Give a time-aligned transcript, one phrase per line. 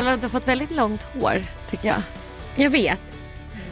[0.00, 2.02] Bella, du har fått väldigt långt hår tycker jag.
[2.56, 3.02] Jag vet.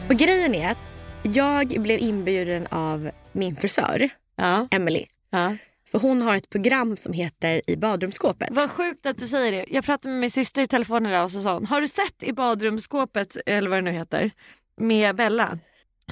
[0.09, 0.77] Och grejen är att
[1.23, 4.67] jag blev inbjuden av min frisör, Ja.
[4.71, 5.05] Emily.
[5.29, 5.55] ja.
[5.91, 8.47] För hon har ett program som heter I badrumsskåpet.
[8.51, 9.65] Vad sjukt att du säger det.
[9.69, 12.23] Jag pratade med min syster i telefon idag och så sa hon, har du sett
[12.23, 14.31] i badrumsskåpet, eller vad det nu heter,
[14.77, 15.59] med Bella?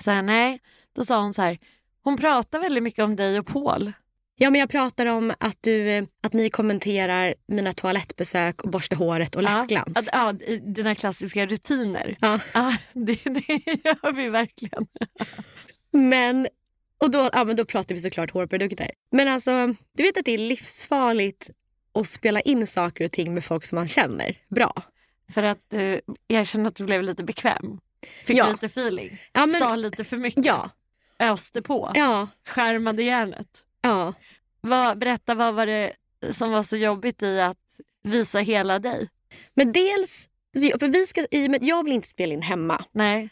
[0.02, 0.60] Så här, nej.
[0.96, 1.58] Då sa hon så här,
[2.04, 3.92] hon pratar väldigt mycket om dig och Paul.
[4.40, 9.36] Ja, men jag pratar om att, du, att ni kommenterar mina toalettbesök och borsta håret
[9.36, 10.10] och läppglans.
[10.12, 12.18] Ja, ja, dina klassiska rutiner.
[12.22, 12.40] Ja.
[12.54, 13.50] Ja, det, det
[13.84, 14.88] gör vi verkligen.
[15.92, 16.48] Men,
[17.02, 18.92] och då, ja, men då pratar vi såklart hårprodukter.
[19.12, 21.50] Men alltså, du vet att det är livsfarligt
[21.94, 24.74] att spela in saker och ting med folk som man känner bra.
[25.34, 25.98] För att uh,
[26.28, 27.80] jag kände att du blev lite bekväm.
[28.26, 28.52] Fick Ja.
[28.52, 29.10] lite feeling.
[29.34, 30.46] Ja, men- Sa lite för mycket.
[30.46, 30.70] Ja,
[31.20, 31.92] Öste på.
[31.96, 33.48] ja, Skärmade järnet.
[33.88, 34.14] Ja.
[34.62, 35.94] Vad, berätta, vad var det
[36.32, 37.58] som var så jobbigt i att
[38.04, 39.08] visa hela dig?
[39.54, 40.30] Men dels,
[40.80, 41.26] för vi ska,
[41.62, 42.84] jag vill inte spela in hemma.
[42.92, 43.30] Nej,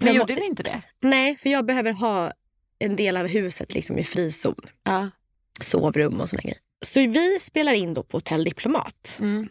[0.00, 0.82] men gjorde ni inte det?
[1.00, 2.32] Nej, för jag behöver ha
[2.78, 4.60] en del av huset liksom i frizon.
[4.82, 5.10] Ja.
[5.60, 6.58] Sovrum och såna grejer.
[6.84, 9.18] Så vi spelar in då på Hotell Diplomat.
[9.20, 9.48] Mm.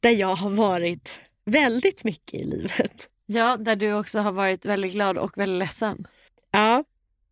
[0.00, 3.08] Där jag har varit väldigt mycket i livet.
[3.26, 6.06] ja, där du också har varit väldigt glad och väldigt ledsen.
[6.50, 6.84] Ja,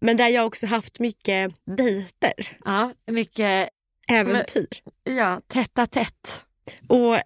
[0.05, 3.69] men där jag också haft mycket dejter, Ja, mycket
[4.09, 4.69] äventyr.
[5.05, 6.45] ja, tätt tätt.
[6.89, 7.17] Och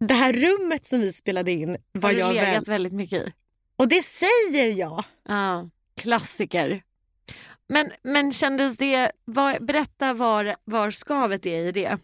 [0.00, 2.72] det här rummet som vi spelade in var Har du jag legat väl...
[2.72, 3.32] väldigt mycket i.
[3.76, 5.04] Och det säger jag!
[5.28, 5.68] Ja,
[6.00, 6.82] klassiker.
[7.68, 11.98] Men, men kändes det, vad, berätta var, var skavet är i det.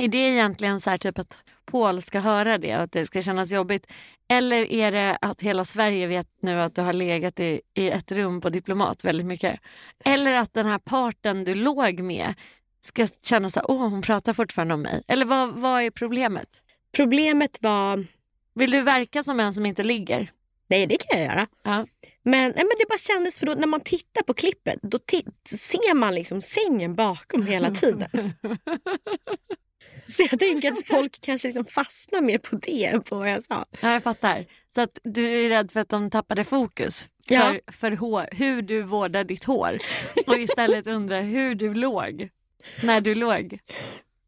[0.00, 1.38] Är det egentligen så här typ att
[1.70, 3.86] Paul ska höra det och att det ska kännas jobbigt?
[4.28, 8.12] Eller är det att hela Sverige vet nu att du har legat i, i ett
[8.12, 9.60] rum på Diplomat väldigt mycket?
[10.04, 12.34] Eller att den här parten du låg med
[12.82, 15.02] ska känna så här, åh hon pratar fortfarande om mig.
[15.08, 16.48] Eller vad, vad är problemet?
[16.96, 18.06] Problemet var...
[18.54, 20.30] Vill du verka som en som inte ligger?
[20.68, 21.46] Nej, det kan jag göra.
[21.62, 21.86] Ja.
[22.22, 24.98] Men, nej, men det bara kändes, för då, när man tittar på klippet då
[25.44, 28.08] ser man liksom sängen bakom hela tiden.
[30.08, 33.44] Så jag tänker att folk kanske liksom fastnar mer på det än på vad jag
[33.44, 33.64] sa.
[33.80, 34.46] Ja, jag fattar.
[34.74, 37.40] Så att du är rädd för att de tappade fokus Ja.
[37.40, 39.78] för, för hår, hur du vårdar ditt hår
[40.26, 42.28] och istället undrar hur du låg
[42.82, 43.58] när du låg.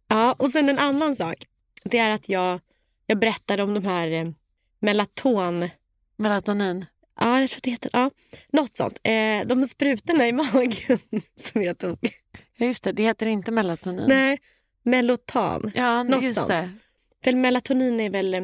[0.09, 1.37] Ja, och sen en annan sak.
[1.85, 2.61] Det är att jag,
[3.07, 4.31] jag berättade om de här eh,
[4.81, 5.69] melaton...
[6.17, 6.87] Melatonin.
[7.21, 7.91] Ja, jag tror det heter...
[7.93, 8.11] Ja,
[8.53, 9.01] något sånt.
[9.03, 10.99] Eh, de sprutorna i magen
[11.41, 11.99] som jag tog.
[12.57, 14.05] Ja, just det, det heter inte melatonin.
[14.09, 14.39] Nej,
[14.83, 15.71] melotan.
[15.75, 16.49] ja, något just sånt.
[16.49, 16.71] det.
[17.25, 18.43] För melatonin är väl eh,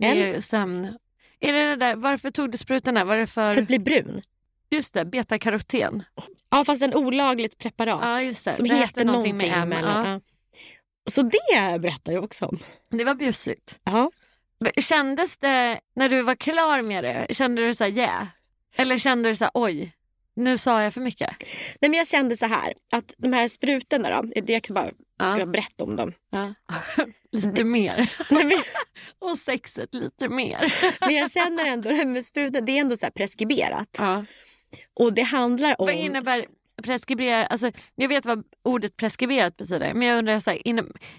[0.00, 0.98] är en ju sömn.
[1.40, 3.04] Är det det där, varför tog du sprutorna?
[3.04, 4.22] Var det för, för att bli brun.
[4.70, 6.02] just det, betakaroten?
[6.50, 8.24] Ja, fast en olagligt preparat.
[8.24, 9.68] Ja, som det heter någonting någonting med M.
[9.68, 10.12] mellan- Ja.
[10.12, 10.20] ja.
[11.10, 12.58] Så det berättar jag också om.
[12.90, 13.78] Det var bjussigt.
[13.84, 14.10] Ja.
[14.80, 18.26] Kändes det, när du var klar med det, kände du så här yeah?
[18.76, 19.92] Eller kände du så här oj,
[20.40, 21.30] nu sa jag för mycket.
[21.80, 25.26] Nej, men jag kände så här att de här sprutorna då, jag kan bara Ja.
[25.26, 26.12] ska berätta om dem.
[26.30, 26.54] Ja.
[27.32, 28.10] lite mer.
[28.30, 28.58] Nej, men,
[29.30, 30.72] Och sexet lite mer.
[31.00, 33.96] men jag känner ändå det här med sprutor, det är ändå så preskriberat.
[33.98, 34.24] Ja.
[35.00, 35.86] Och det handlar om...
[35.86, 36.46] Vad innebär
[36.82, 37.46] preskriberat?
[37.50, 40.60] Alltså, jag vet vad ordet preskriberat betyder men jag undrar, så här,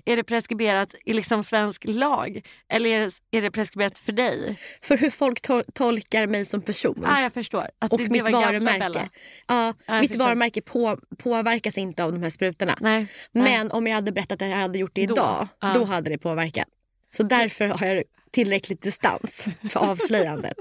[0.05, 4.57] är det preskriberat i liksom svensk lag eller är det, är det preskriberat för dig?
[4.81, 7.05] För hur folk to- tolkar mig som person.
[7.07, 7.69] Ah, jag förstår.
[7.79, 9.09] Att och det, det mitt var gamla varumärke.
[9.47, 10.25] Ja, jag mitt förstår.
[10.25, 12.75] varumärke på, påverkas inte av de här sprutorna.
[12.79, 13.07] Nej.
[13.31, 13.43] nej.
[13.43, 15.13] Men om jag hade berättat att jag hade gjort det Då.
[15.13, 15.73] idag, Ja.
[15.73, 16.67] då hade det påverkat.
[17.13, 20.57] Så därför har jag tillräckligt distans för avslöjandet.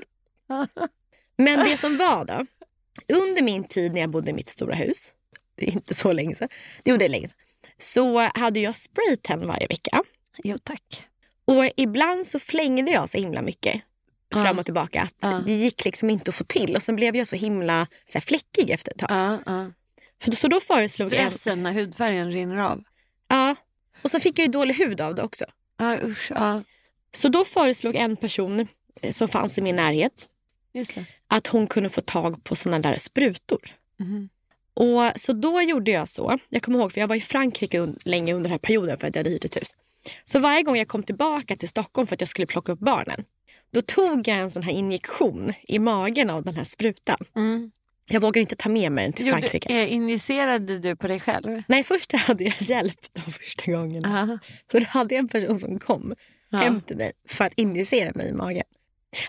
[1.39, 2.47] Men det som var då,
[3.13, 5.13] under min tid när jag bodde i mitt stora hus,
[5.55, 6.49] det är inte så länge sedan,
[6.85, 7.39] jo det är länge sedan,
[7.79, 10.03] så hade jag spraytan varje vecka.
[10.45, 11.05] Jo tack.
[11.45, 13.83] Och ibland så flängde jag så himla mycket
[14.33, 14.43] Ja.
[14.45, 15.43] fram och tillbaka att Ja.
[15.47, 16.77] det gick liksom inte att få till.
[16.77, 19.39] Och sen blev jag så himla så här, fläckig efter ett tag.
[19.47, 19.71] Ja.
[20.23, 21.33] För, så då föreslog jag...
[21.33, 22.83] Stressen när hudfärgen rinner av.
[23.29, 23.57] Ja.
[24.03, 25.45] Och så fick jag ju dålig hud av det också.
[25.79, 26.33] Ja, usch.
[27.15, 28.69] Så då föreslog en person
[29.03, 30.29] eh, som fanns i min närhet
[30.73, 31.05] Just det.
[31.31, 33.61] Att hon kunde få tag på såna där sprutor.
[33.99, 34.29] Mhm.
[34.75, 36.39] Och Så då gjorde jag så.
[36.49, 39.07] Jag kommer ihåg för jag var i Frankrike un- länge under den här perioden för
[39.07, 39.77] att jag hade hyrt ett hus.
[40.25, 43.25] Så varje gång jag kom tillbaka till Stockholm för att jag skulle plocka upp barnen.
[43.73, 47.17] Då tog jag en sån här injektion i magen av den här sprutan.
[47.37, 47.71] Mm.
[48.13, 49.75] Jag vågar inte ta med mig den till Gjorde, Frankrike.
[49.83, 51.63] eh, injicerade du på dig själv?
[51.69, 54.21] Nej, först hade jag hjälp de första gångerna.
[54.23, 54.39] Aha.
[54.73, 56.15] Så då hade jag en person som kom
[56.53, 56.59] Ja.
[56.59, 58.65] hem till mig för att injicera mig i magen.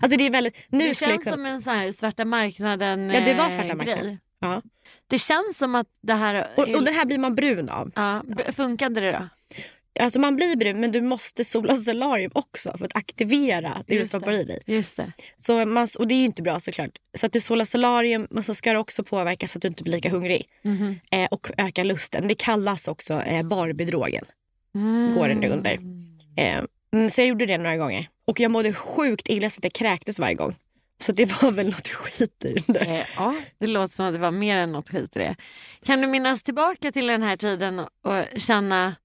[0.02, 0.68] Alltså det är väldigt...
[0.70, 1.36] Nu det jag känns kunna...
[1.36, 4.20] som en sån här svarta marknaden Ja, det var eh, svarta marknaden.
[4.40, 4.62] Ja.
[5.08, 6.48] Det känns som att det här...
[6.56, 7.92] Och, och det här blir man brun av.
[7.96, 9.30] ja, funkade det då?
[10.00, 13.96] Alltså man blir brun men du måste sola solarium också för att aktivera det du
[13.96, 14.40] Just stoppar det.
[14.40, 14.60] i dig.
[14.66, 15.12] Just det.
[15.38, 16.92] Så man, och det är ju inte bra såklart.
[17.18, 19.84] Så att du solar solarium men så ska det också påverka så att du inte
[19.84, 20.46] blir lika hungrig.
[20.62, 21.00] Mhm.
[21.12, 22.28] Eh, och öka lusten.
[22.28, 24.26] Det kallas också eh, Barbie-drogen.
[24.76, 25.16] Mm.
[25.16, 25.74] Går den under.
[26.38, 26.64] Eh,
[26.94, 28.08] mm, så jag gjorde det några gånger.
[28.32, 30.56] Och jag mådde sjukt illa så att jag kräktes varje gång.
[31.02, 32.96] Så det var väl något skit i den där.
[32.98, 35.36] Eh, ja, det låter som att det var mer än något skit i det.
[35.86, 38.96] Kan du minnas tillbaka till den här tiden och känna,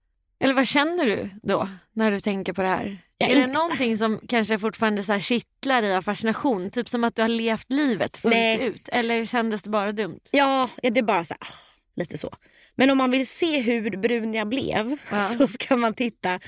[0.40, 2.98] eller vad känner du då när du tänker på det här?
[3.18, 6.70] Ja, är det inte- någonting som kanske fortfarande så här kittlar i av fascination?
[6.70, 8.62] Typ som att du har levt livet fullt Nej.
[8.64, 8.88] ut?
[8.92, 10.20] Eller kändes det bara dumt?
[10.30, 12.34] Ja, ja, det är bara så här, ah, lite så.
[12.74, 15.28] Men om man vill se hur brun jag blev Ja.
[15.38, 16.40] så ska man titta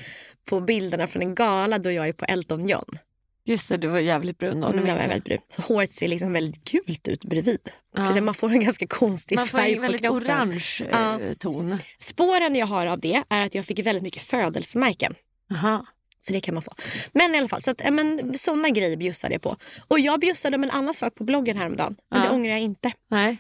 [0.50, 2.99] på bilderna från en gala då jag är på Elton John.
[3.45, 4.67] Just det, du var jävligt brun då.
[4.69, 5.39] Mm, jag var väldigt brun.
[5.56, 7.71] Så håret ser liksom väldigt gult ut bredvid.
[7.97, 8.12] Ja.
[8.15, 10.31] För man får en ganska konstig Man får färg en på väldigt kroppen.
[10.31, 11.19] orange eh, Ja.
[11.39, 11.79] ton.
[11.99, 15.15] Spåren jag har av det är att jag fick väldigt mycket födelsemärken.
[15.53, 15.87] Aha.
[16.21, 16.73] Så det kan man få.
[17.12, 19.56] Men i alla fall, så att, ja, men, sådana grejer bjussade jag på.
[19.89, 21.97] Och jag bjussade om en annan sak på bloggen häromdagen.
[22.11, 22.29] Men Ja.
[22.29, 22.93] det ångrar jag inte.
[23.11, 23.37] Nej.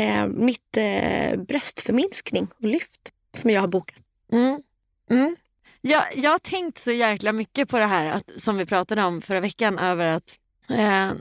[0.00, 4.02] Eh, mitt eh, bröstförminskning och lyft som jag har bokat.
[4.32, 4.62] Mm.
[5.10, 5.36] Mm.
[5.80, 9.22] Jag, jag har tänkt så jäkla mycket på det här att, som vi pratade om
[9.22, 10.38] förra veckan över att
[10.68, 11.12] eh,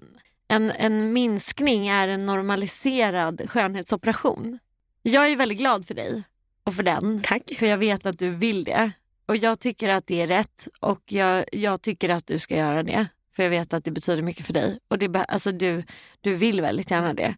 [0.48, 4.60] en, en minskning är en normaliserad skönhetsoperation.
[5.02, 6.24] Jag är väldigt glad för dig
[6.64, 7.22] och för den.
[7.24, 7.52] Tack.
[7.58, 8.92] För jag vet att du vill det.
[9.26, 12.84] Och jag tycker att det är rätt och jag, jag tycker att du ska göra
[12.84, 13.08] det.
[13.36, 14.80] För jag vet att det betyder mycket för dig.
[14.88, 15.84] Och det, alltså du,
[16.22, 17.36] du vill väldigt gärna det.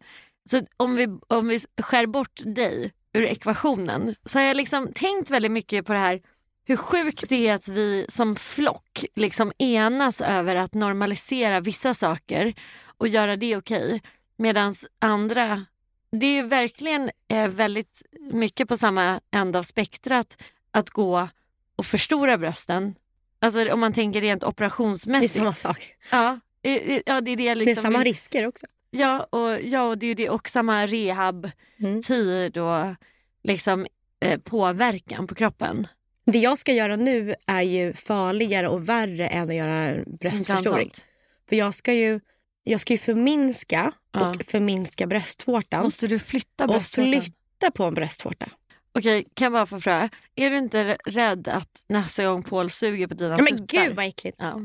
[0.49, 5.29] Så om vi, om vi skär bort dig ur ekvationen så har jag liksom tänkt
[5.29, 6.21] väldigt mycket på det här
[6.65, 12.53] hur sjukt det är att vi som flock liksom enas över att normalisera vissa saker
[12.97, 14.01] och göra det okej.
[14.37, 15.65] Medan andra,
[16.11, 20.37] det är ju verkligen eh, väldigt mycket på samma ända av spektrat
[20.71, 21.27] att gå
[21.75, 22.95] och förstora brösten.
[23.39, 25.35] Alltså om man tänker rent Det är operationsmässigt.
[25.35, 25.95] samma sak.
[26.11, 28.67] Ja, eh, eh, ja, det är det jag Det är liksom samma risker också.
[28.91, 31.51] Ja, och, ja, och det är ju det och samma rehabtid
[32.57, 32.67] Mm.
[32.67, 32.95] och
[33.43, 33.87] liksom
[34.19, 35.87] eh, påverkan på kroppen.
[36.25, 40.91] Det jag ska göra nu är ju farligare och värre än att göra bröstförstoring.
[41.49, 42.19] För jag ska ju,
[42.63, 44.29] jag ska ju förminska Ja.
[44.29, 47.11] och förminska bröstvårtan Måste du flytta och bröstvårtan?
[47.21, 48.49] flytta på en bröstvårta.
[48.93, 50.09] Okej, kan jag bara få fråga.
[50.35, 53.95] Är du inte rädd att nästa gång Paul suger på dina Ja, men tuttar- gud
[53.95, 54.37] vad äckligt.
[54.39, 54.59] Ja,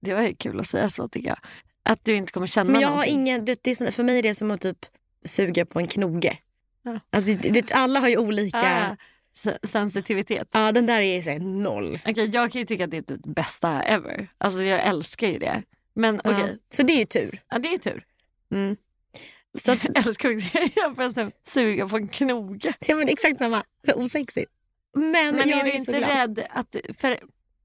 [0.00, 1.38] det var ju kul att säga så tycker jag.
[1.88, 3.14] Att du inte kommer känna Men jag har någonting.
[3.20, 4.86] ingen, det, det är för mig är det som att typ
[5.24, 6.38] suga på en knoge.
[6.82, 7.00] Ja.
[7.10, 8.88] Alltså, det, alla har ju olika...
[8.90, 8.96] Ah,
[9.34, 10.48] se- sensitivitet.
[10.52, 11.98] Ja, den där är så här, noll.
[12.06, 14.28] Okej, jag kan ju tycka att det är det bästa ever.
[14.38, 15.62] Alltså jag älskar ju det.
[15.94, 16.32] Men Ja.
[16.32, 17.40] okej, Så det är ju tur.
[17.50, 18.04] ja, det är tur.
[18.54, 18.76] Mm.
[19.58, 22.72] Så att, Jag älskar också jag nästan suga på en knoge.
[22.80, 23.62] ja, men exakt samma.
[23.94, 24.50] Osexigt.
[24.94, 26.10] Men, Men jag är du så inte glad.
[26.10, 26.76] rädd att...
[26.98, 27.18] För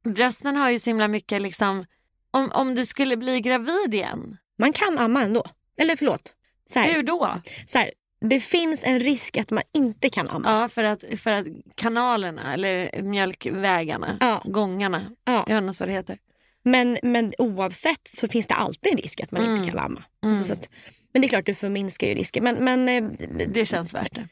[0.03, 1.85] brösten har ju så himla mycket liksom...
[2.33, 5.43] Om, om du skulle bli gravid igen, Man kan amma ändå.
[5.81, 6.33] Eller förlåt.
[6.69, 7.41] Så här, hur då?
[7.67, 7.91] så här,
[8.29, 10.61] det finns en risk att man inte kan amma.
[10.61, 14.41] Ja, för att, för att kanalerna eller mjölkvägarna, Ja.
[14.45, 15.45] gångarna, Ja.
[15.47, 16.17] jag vet inte vad det heter.
[16.63, 19.55] Men, men oavsett så finns det alltid en risk att man Mm.
[19.55, 20.03] inte kan amma.
[20.25, 20.69] Alltså, så att,
[21.13, 22.43] men det är klart du förminskar ju risken.
[22.43, 23.03] Men, men eh,
[23.47, 24.27] Det känns värt det.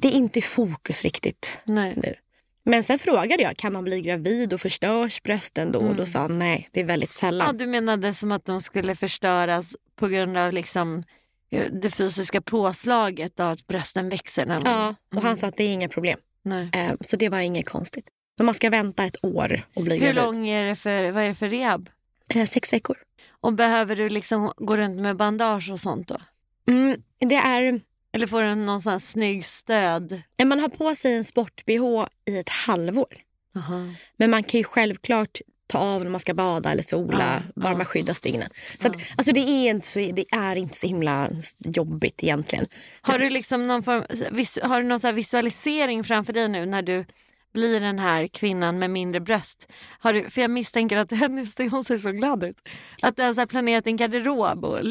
[0.00, 1.92] det är inte i fokus riktigt Nej.
[1.96, 2.14] nu.
[2.70, 5.78] Men sen frågade jag, kan man bli gravid och förstörs brösten då?
[5.78, 7.34] Och då sa han nej, det är väldigt Mm.
[7.34, 7.56] Ja, sällan.
[7.56, 11.02] du menade som att de skulle förstöras på grund av liksom
[11.50, 14.46] eh, det fysiska påslaget av att brösten växer.
[14.46, 14.60] Man...
[14.64, 16.18] Ja, och han sa att det är inga problem.
[16.42, 16.70] Nej.
[16.74, 18.08] Eh, Så det var inget konstigt.
[18.36, 20.22] Men man ska vänta ett år och bli Hur gravid.
[20.22, 21.90] lång är det för, vad är det för rehab?
[22.34, 22.96] Eh, Sex veckor.
[23.40, 26.16] Och behöver du liksom gå runt med bandage och sånt då?
[26.68, 27.80] Mm, det är,
[28.12, 30.22] Eller får du någon sån här snygg stöd?
[30.44, 33.16] man har på sig en sport-bh i ett halvår.
[33.56, 33.86] Aha.
[34.16, 37.72] Men man kan ju självklart ta av när man ska bada eller sola, Ja, bara
[37.72, 37.76] ja.
[37.76, 38.48] man skyddar stygnen.
[38.78, 41.30] Så att, alltså det, är inte så, det är inte så himla
[41.64, 42.66] jobbigt egentligen.
[43.00, 44.04] Har du liksom någon form,
[44.36, 47.04] vis, har du någon visualisering framför dig nu när du
[47.52, 49.68] blir den här kvinnan med mindre bröst?
[49.98, 52.58] Har du, för jag misstänker att hennes, hon ser så glad ut.
[53.02, 54.84] Att du har planerat en garderob och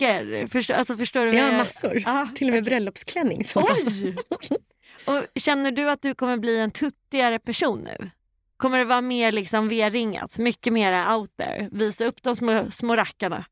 [0.00, 0.46] luckor.
[0.46, 1.32] Förstår, alltså förstår du?
[1.32, 2.02] Jag har massor.
[2.04, 2.28] Ja.
[2.34, 3.38] Till och med bröllopsklänning.
[3.38, 3.64] Passar.
[3.64, 4.16] Oj!
[5.06, 8.10] och känner du att du kommer bli en tuttigare person nu?
[8.56, 11.68] Kommer det vara mer liksom V-ringat, mycket mer out there?
[11.72, 13.44] Visa upp de små, små rackarna?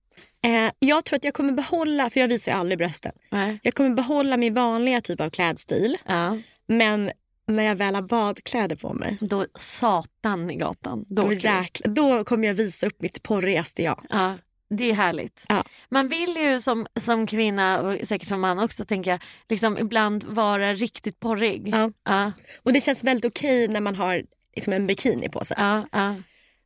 [0.45, 3.13] Eh, jag tror att jag kommer behålla, för jag visar ju aldrig brösten.
[3.31, 3.61] Nej.
[3.63, 5.99] Jag kommer behålla min vanliga typ av klädstil.
[6.07, 6.39] Ja.
[6.69, 7.11] Men
[7.47, 11.05] när jag väl har badkläder på mig, Då satan i gatan.
[11.09, 14.07] Då, då, jäkla, då kommer jag visa upp mitt porrigaste jag.
[14.09, 14.37] Ja,
[14.77, 15.45] det är härligt.
[15.49, 15.65] Ja.
[15.91, 20.25] Man vill ju som, som kvinna och säkert som man också tänker jag, liksom ibland
[20.25, 21.69] vara riktigt porrig.
[21.75, 21.91] Ja.
[22.05, 24.23] Ja, Och det känns väldigt okej när man har
[24.57, 25.57] liksom en bikini på sig.
[25.61, 26.15] ja, ja,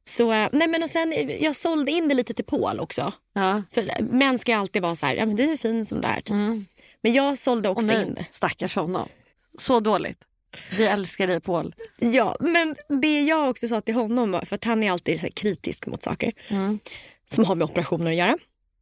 [0.09, 3.13] Så, eh, nej men och sen, eh, jag sålde in det lite till Paul också.
[3.35, 3.63] ja.
[3.73, 6.09] För eh, män ska alltid vara så här, ja men du är fin som du
[6.09, 6.17] är.
[6.17, 6.31] Typ.
[6.31, 6.67] Mm.
[7.03, 8.13] Men jag sålde också in det.
[8.17, 9.09] nej, stackars honom.
[9.59, 10.19] Så dåligt.
[10.77, 11.75] Vi älskar dig Paul.
[11.99, 15.87] Ja, men det jag också sa till honom, för att han är alltid så kritisk
[15.87, 16.79] mot saker Mm.
[17.33, 18.37] Som har med operationer att göra.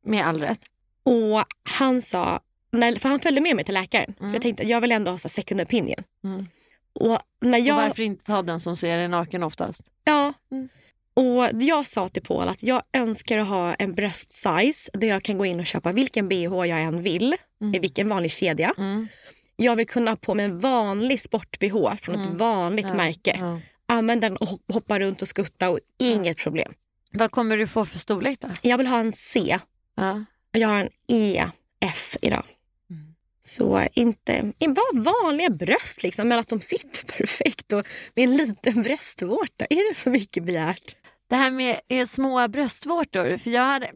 [0.07, 0.61] Med all rätt.
[1.05, 2.41] Och han sa,
[2.73, 4.15] när, för han följde med mig till läkaren.
[4.19, 6.05] Så jag tänkte att jag vill ändå ha så second opinion.
[6.25, 6.47] Mm.
[6.93, 9.83] Och när jag, Och varför inte ta den som ser dig naken oftast?
[10.05, 10.69] ja, Mm.
[11.17, 15.39] och jag sa till Paul att jag önskar att ha en bröstsize där jag kan
[15.39, 17.35] gå in och köpa vilken bh jag än vill.
[17.75, 18.73] I vilken vanlig kedja.
[18.79, 19.09] Mm.
[19.57, 23.37] Jag vill kunna ha på mig en vanlig sport-bh från ett vanligt Ja, märke.
[23.41, 23.61] ja.
[23.87, 26.73] Använda den och hop- hoppa runt och skutta och inget problem.
[27.17, 28.49] Vad kommer du få för storlek då?
[28.63, 29.59] Jag vill ha en C
[29.97, 30.25] Ja.
[30.53, 32.45] jag har en EF idag.
[32.91, 33.15] Mm.
[33.45, 38.83] Så inte, bara vanliga bröst liksom, men att de sitter perfekt och med en liten
[38.83, 39.67] bröstvårta.
[39.71, 40.97] Är det så mycket begärt?
[41.29, 43.91] Det här med eh, små bröstvårtor, för jag hade,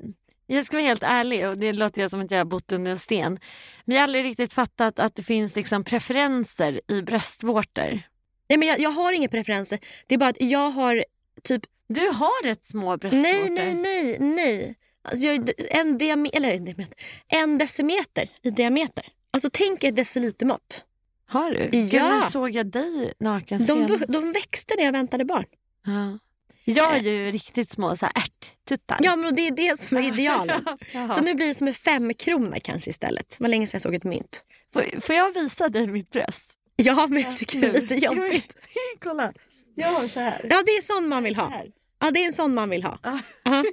[0.46, 2.90] jag ska vara helt ärlig och det låter jag som att jag har bott under
[2.90, 3.38] en sten.
[3.84, 8.00] Men jag har aldrig riktigt fattat att det finns liksom preferenser i bröstvårtor.
[8.48, 9.78] Nej, men jag, jag har inga preferenser.
[10.06, 11.04] Det är bara att jag har
[11.42, 11.62] typ...
[11.88, 13.23] Du har rätt små bröstvårtor.
[13.23, 14.75] Nej, nej, nej, nej.
[15.02, 16.95] Alltså jag, en, diame, eller, en diameter,
[17.28, 19.04] en decimeter i diameter.
[19.30, 20.85] Alltså tänk ett decilitermått.
[21.28, 21.78] Har du?
[21.78, 22.09] Ja.
[22.09, 23.92] när såg jag dig naken De, senast?
[24.02, 25.45] vu- de växte när jag väntade barn.
[25.87, 26.18] Ja.
[26.64, 28.99] Jag har ju riktigt små så här ärttuttar.
[29.02, 30.64] Ja, men det är det som är idealen.
[30.92, 31.14] Jaha.
[31.14, 33.28] Så nu blir det som en femkrona kanske istället.
[33.38, 34.42] Det var länge sedan jag såg ett mynt.
[34.73, 36.54] får, får jag visa dig mitt bröst?
[36.76, 38.57] Ja, men jag tycker det är lite jobbigt.
[39.02, 39.33] Kolla,
[39.78, 40.40] jag har så här.
[40.50, 41.52] Ja, det är sån man vill ha.
[42.00, 42.99] Ja, det är en sån man vill ha.
[43.02, 43.64] Ja.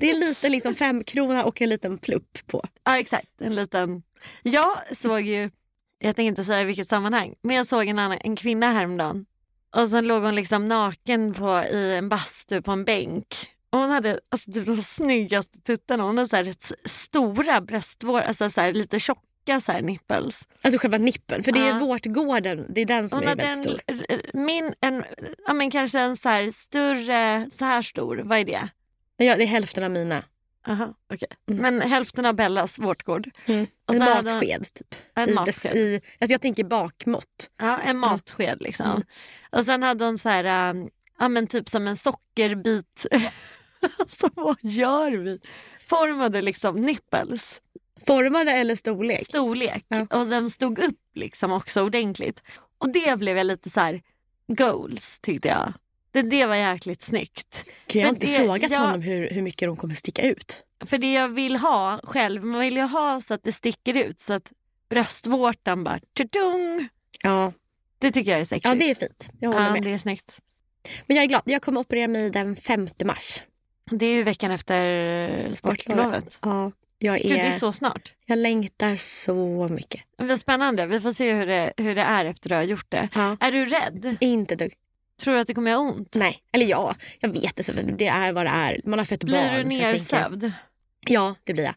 [0.00, 2.64] Det är lite liksom femkrona och en liten plupp på.
[2.84, 4.02] Ja exakt, en liten...
[4.42, 5.50] Jag såg ju,
[5.98, 9.26] jag tänker inte säga i vilket sammanhang, men jag såg en, annan, en kvinna häromdagen.
[9.76, 13.26] Och sen låg hon liksom naken på, i en bastu på en bänk.
[13.70, 16.02] Och hon hade alltså, typ de snyggaste tuttarna.
[16.02, 16.54] Hon hade så här,
[16.88, 19.20] stora bröstvår, alltså så här, lite tjocka
[19.60, 20.48] så här, nipples.
[20.62, 21.42] Alltså själva nippen.
[21.42, 21.78] För det är Ja.
[21.78, 24.36] vårtgården, det är den som Hon är väldigt stor.
[24.36, 25.04] min, en,
[25.46, 28.68] ja, men kanske en så här större, så här stor, vad är det?
[29.16, 30.22] Ja, det är hälften av mina.
[30.66, 31.28] Aha, okay.
[31.46, 33.30] Men hälften av Bellas vårtgård.
[33.46, 33.66] Mm.
[33.92, 34.94] En matsked typ.
[35.14, 35.76] En I matsked.
[35.76, 37.50] I, alltså jag tänker bakmått.
[37.60, 38.86] Ja, en matsked liksom.
[38.86, 39.02] Mm.
[39.52, 43.06] Och sen hade hon så här, ähm, ja men typ som en sockerbit.
[43.98, 45.40] alltså vad gör vi?
[45.88, 47.60] Formade liksom nipples,
[48.06, 49.26] Formade eller storlek?
[49.26, 49.84] storlek.
[49.88, 50.06] Ja.
[50.10, 52.42] Och de stod upp liksom också ordentligt.
[52.78, 54.00] Och det blev jag lite så här,
[54.46, 55.72] goals tyckte jag.
[56.12, 57.64] Det, det var jäkligt snyggt.
[57.92, 60.64] Jag har inte det- frågat jag- honom hur, hur mycket de kommer sticka ut.
[60.86, 64.20] För det jag vill ha själv, man vill ju ha så att det sticker ut
[64.20, 64.52] så att
[64.88, 66.88] bröstvårtan bara tjadung.
[67.22, 67.52] Ja,
[67.98, 68.64] Det tycker jag är sexigt.
[68.64, 69.30] ja det är fint.
[69.40, 69.82] Jag håller ja, med.
[69.82, 70.40] det är snyggt.
[71.06, 71.42] Men jag är glad.
[71.44, 73.42] Jag kommer operera mig den 5 mars.
[73.90, 76.38] Det är ju veckan efter sportlovet.
[76.42, 76.72] Ja.
[77.04, 78.14] Jag, är, Gud, det är så snart.
[78.26, 80.00] jag längtar så mycket.
[80.18, 80.86] Vad spännande.
[80.86, 83.08] Vi får se hur det, hur det är efter du har gjort det.
[83.14, 83.36] Ja.
[83.40, 84.16] Är du rädd?
[84.20, 84.72] Inte dugg.
[85.20, 86.14] Tror du att det kommer göra ont?
[86.14, 87.72] Nej, eller ja, jag vet det.
[87.98, 88.80] Det är vad det är.
[88.84, 89.44] Man har fött Blir barn.
[89.52, 90.52] du jag tänker- nersövd?
[91.06, 91.74] Ja, det blir jag.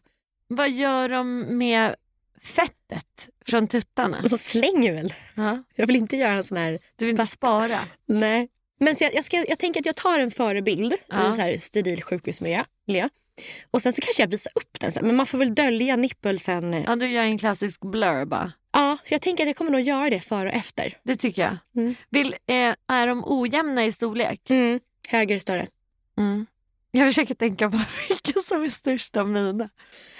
[0.48, 1.94] Vad gör de med
[2.42, 4.20] fettet från tuttarna?
[4.30, 5.14] De slänger väl.
[5.34, 5.62] Ja.
[5.74, 6.78] Jag vill inte göra en sån här...
[6.96, 7.78] Du vill inte spara?
[8.06, 8.48] Nej.
[8.80, 11.32] Men jag, jag, ska, jag tänker att jag tar en förebild Ja.
[11.32, 12.64] i så här steril sjukhusmiljö.
[13.70, 15.06] Och sen så kanske jag visar upp den sen.
[15.06, 16.72] Men man får väl dölja nippelsen.
[16.86, 16.96] Ja.
[16.96, 18.52] Du gör en klassisk blur bara.
[18.72, 20.94] ja, jag tänker att jag kommer nog göra det före och efter.
[21.02, 21.56] Det tycker jag.
[21.76, 21.94] Mm.
[22.10, 24.50] Vill, eh, är de ojämna i storlek?
[24.50, 24.80] Mm.
[25.08, 25.66] Högre, större.
[26.18, 26.46] Mm.
[26.90, 29.68] Jag försöker tänka på vilken som är störst av mina.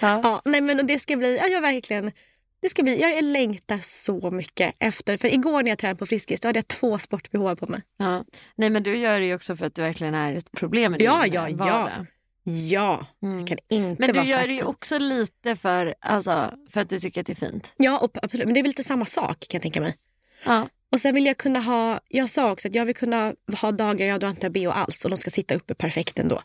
[0.01, 0.21] Ja.
[0.23, 2.11] Ja, nej men det ska bli, ja, jag verkligen,
[2.61, 5.17] det ska bli, jag längtar så mycket efter.
[5.17, 7.81] För igår när jag tränade på Friskis då hade jag två sport-bh på mig.
[7.97, 8.25] Ja.
[8.55, 11.05] Nej men du gör det också för att det verkligen är ett problem i din
[11.05, 11.41] ja, ja.
[11.41, 11.91] vardag.
[11.97, 12.05] Ja,
[12.49, 12.67] Mm.
[12.67, 13.05] jag
[13.47, 17.21] kan inte Men du gör det ju också lite för, alltså, för att du tycker
[17.21, 17.73] att det är fint.
[17.77, 18.45] Ja, och, absolut.
[18.45, 19.95] Men det är väl lite samma sak kan jag tänka mig.
[20.45, 20.67] Ja.
[20.91, 24.07] Och sen vill jag kunna ha, jag sa också att jag vill kunna ha dagar
[24.07, 26.41] jag drar inte bh alls och de ska sitta uppe perfekt ändå.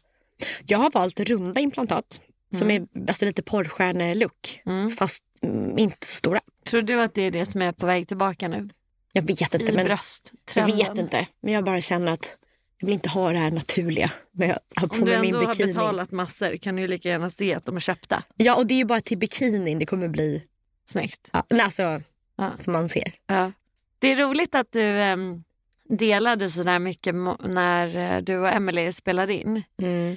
[0.66, 2.20] Jag har valt runda implantat
[2.58, 4.90] som är alltså lite porrstjärne-look Mm.
[4.90, 6.40] fast mm, inte så stora.
[6.64, 8.68] Tror du att det är det som är på väg tillbaka nu?
[9.12, 9.56] Jag vet inte.
[9.56, 10.76] I Men, jag brösttrenden?
[10.76, 11.26] vet inte.
[11.42, 12.36] Men jag bara känner att
[12.78, 15.34] jag vill inte ha det här naturliga när jag har på Om du mig min
[15.34, 15.72] ändå har bikini.
[15.72, 18.22] betalat massor kan du ju lika gärna se att de är köpta.
[18.36, 20.44] Ja, och det är ju bara till bikinin det kommer bli.
[20.88, 21.30] Snyggt.
[21.32, 22.00] Ja, nej, alltså,
[22.36, 22.52] Ja.
[22.58, 23.14] som man ser.
[23.26, 23.52] Ja.
[23.98, 25.44] Det är roligt att du em,
[25.88, 27.14] delade så där mycket
[27.44, 29.62] när eh, du och Emily spelade in.
[29.82, 30.16] Mm.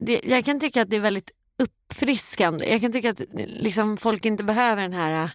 [0.00, 2.70] Det, jag kan tycka att det är väldigt uppfriskande.
[2.70, 5.30] Jag kan tycka att liksom, folk inte behöver den här eh,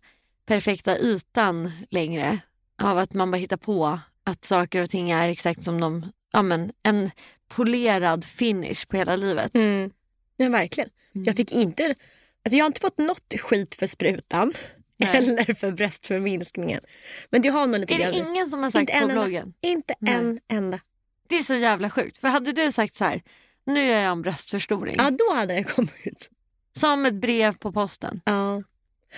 [0.46, 2.39] perfekta ytan längre.
[2.82, 6.42] Av att man bara hittar på att saker och ting är exakt som de, ja
[6.42, 7.12] men en
[7.48, 9.56] polerad finish på hela livet.
[9.56, 9.92] Mm.
[10.38, 10.90] Ja, verkligen.
[11.16, 11.25] Mm.
[11.25, 11.96] Jag fick inte...
[12.46, 14.54] Alltså jag har inte fått något skit för sprutan
[14.98, 15.18] Nej.
[15.18, 16.82] eller för bröstförminskningen.
[17.30, 19.22] Men det har nog lite Är det ingen som har sagt Inte en på enda.
[19.22, 19.54] bloggen?
[19.62, 20.13] Inte Nej.
[20.13, 20.80] en enda.
[21.28, 22.18] Det är så jävla sjukt.
[22.18, 23.22] För hade du sagt så här,
[23.66, 24.96] nu gör jag en bröstförstoring.
[24.98, 26.30] Ja, då hade den kommit.
[26.80, 28.22] Som ett brev på posten.
[28.25, 28.63] Ja.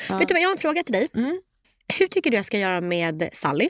[0.09, 0.17] Ja.
[0.17, 1.07] Vet du vad, jag har en fråga till dig.
[1.15, 1.41] Mm.
[1.99, 3.69] Hur tycker du jag ska göra med Sally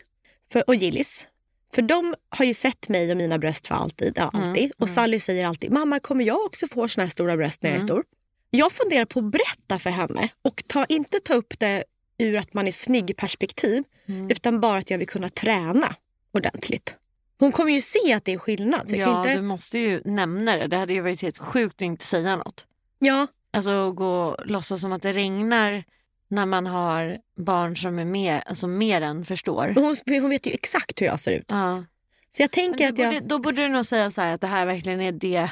[0.51, 1.27] för, och Gillis?
[1.75, 4.13] För de har ju sett mig och mina bröst för alltid.
[4.15, 4.71] Ja, Mm, alltid.
[4.77, 7.75] Och Sally säger alltid, mamma kommer jag också få såna här stora bröst när jag
[7.75, 7.88] är Mm.
[7.88, 8.03] stor?
[8.49, 11.83] Jag funderar på att berätta för henne och ta, inte ta upp det
[12.17, 14.31] ur att man är snygg perspektiv Mm.
[14.31, 15.95] utan bara att jag vill kunna träna
[16.33, 16.95] ordentligt.
[17.39, 18.89] Hon kommer ju se att det är skillnad.
[18.89, 19.33] Så jag Ja, inte...
[19.35, 20.67] du måste ju nämna det.
[20.67, 22.65] Det hade ju varit helt sjukt att inte säga något.
[22.99, 25.83] ja, Alltså gå och låtsas som att det regnar
[26.27, 29.73] när man har barn som är mer, alltså mer än förstår.
[29.75, 31.45] hon, hon vet ju exakt hur jag ser ut.
[31.47, 31.83] Ja.
[32.31, 33.13] Så jag tänker att jag...
[33.13, 35.49] borde, då borde du nog säga så här att det här verkligen är det,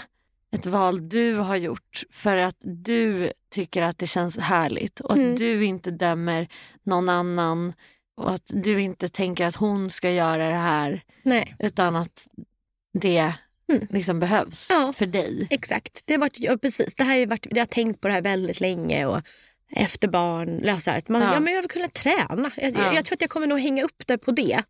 [0.52, 5.18] ett val du har gjort för att du tycker att det känns härligt och att
[5.18, 5.36] Mm.
[5.36, 6.48] du inte dömer
[6.84, 7.74] någon annan
[8.18, 12.28] och att du inte tänker att hon ska göra det här Nej, utan att
[13.00, 13.34] det
[13.74, 13.88] Mm.
[13.90, 14.94] liksom behövs Ja.
[14.98, 15.48] för dig.
[15.50, 16.02] exakt.
[16.06, 16.96] Det har varit, ja, precis.
[16.96, 19.06] Det här har varit, jag har tänkt på det här väldigt länge.
[19.06, 19.22] Och
[19.76, 21.34] efter barn, lösa att man, Ja.
[21.34, 21.40] ja.
[21.40, 22.52] men jag vill kunna träna.
[22.58, 22.84] Jag, Ja.
[22.86, 24.64] jag, jag tror att jag kommer nog hänga upp det på det.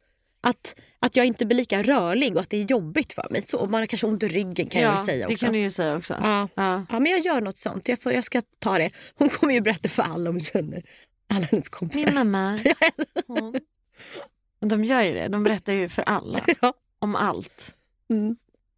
[0.46, 3.42] Att, att jag inte blir lika rörlig och att det är jobbigt för mig.
[3.42, 5.46] Så, och man har kanske ont i ryggen kan jag ja, väl säga det också.
[5.46, 6.18] kan du ju säga också.
[6.22, 6.48] Ja.
[6.56, 6.86] Ja.
[6.92, 7.88] ja, men jag gör något sånt.
[7.88, 8.92] Jag, får, jag ska ta det.
[9.16, 10.84] Hon kommer ju berätta för alla om känner.
[11.30, 12.06] Alla hennes kompisar.
[12.06, 12.60] Min mamma,
[13.28, 13.60] hon,
[14.60, 15.28] de gör ju det.
[15.28, 16.40] De berättar ju för alla
[17.00, 17.76] om allt.
[18.10, 18.36] Mm.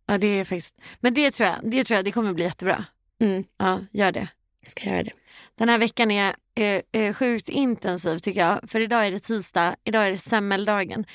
[0.07, 2.85] Ja, det är faktiskt, men det tror, jag, det tror jag det kommer bli jättebra.
[3.21, 3.43] Mm.
[3.57, 4.27] Ja, gör det.
[4.65, 5.11] Jag ska göra det.
[5.57, 8.69] Den här veckan är eh, eh, sjukt intensiv tycker jag.
[8.69, 11.05] För idag är det tisdag, idag är det semmeldagen.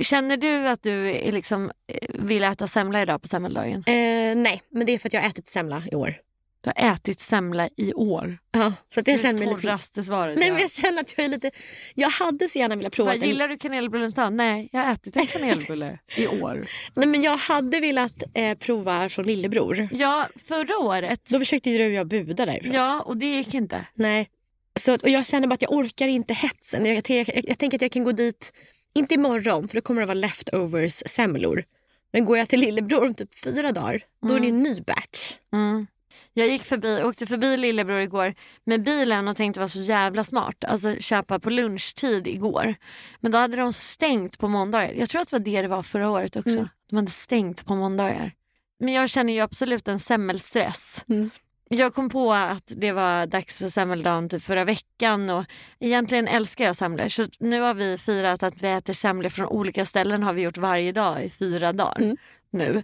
[0.00, 3.84] Känner du att du är liksom, eh, vill äta semla idag på semmeldagen?
[3.86, 6.14] Eh, nej, men det är för att jag har ätit semla i år.
[6.62, 8.38] Du har ätit semla i år.
[8.52, 9.60] Ja, så att jag det känner lite...
[9.60, 10.38] torraste svaret.
[10.38, 11.50] Nej, men jag känner att jag är lite...
[11.94, 13.14] Jag hade så gärna velat prova...
[13.14, 14.32] Gillar du kanelbullens dag?
[14.32, 16.66] Nej, jag har ätit en kanelbulle i år.
[16.94, 19.88] Nej, men jag hade velat eh, prova från lillebror.
[19.92, 21.24] Ja, förra året.
[21.28, 22.72] Då försökte ju du och jag buda därifrån.
[22.72, 23.86] Ja, och det gick inte.
[23.94, 24.28] Nej.
[24.80, 26.86] Så, och jag känner bara att jag orkar inte hetsen.
[26.86, 28.52] Jag, jag, jag, jag tänker att jag kan gå dit,
[28.94, 31.64] inte imorgon för då kommer det vara leftovers semlor.
[32.12, 35.38] Men går jag till lillebror om typ fyra dagar, då är det en ny batch.
[35.52, 35.86] Mm.
[36.32, 40.24] Jag gick förbi, åkte förbi lillebror igår med bilen och tänkte det var så jävla
[40.24, 40.64] smart.
[40.64, 42.74] Alltså köpa på lunchtid igår.
[43.20, 44.92] Men då hade de stängt på måndagar.
[44.96, 46.50] Jag tror att det var det det var förra året också.
[46.50, 46.68] Mm.
[46.90, 48.32] De hade stängt på måndagar.
[48.80, 51.04] Men jag känner ju absolut en semmelstress.
[51.08, 51.30] Mm.
[51.68, 55.44] Jag kom på att det var dags för semmeldagen typ förra veckan och
[55.80, 57.08] egentligen älskar jag semlor.
[57.08, 60.56] Så nu har vi firat att vi äter semlor från olika ställen har vi gjort
[60.58, 62.16] varje dag i fyra dagar Mm.
[62.50, 62.82] nu.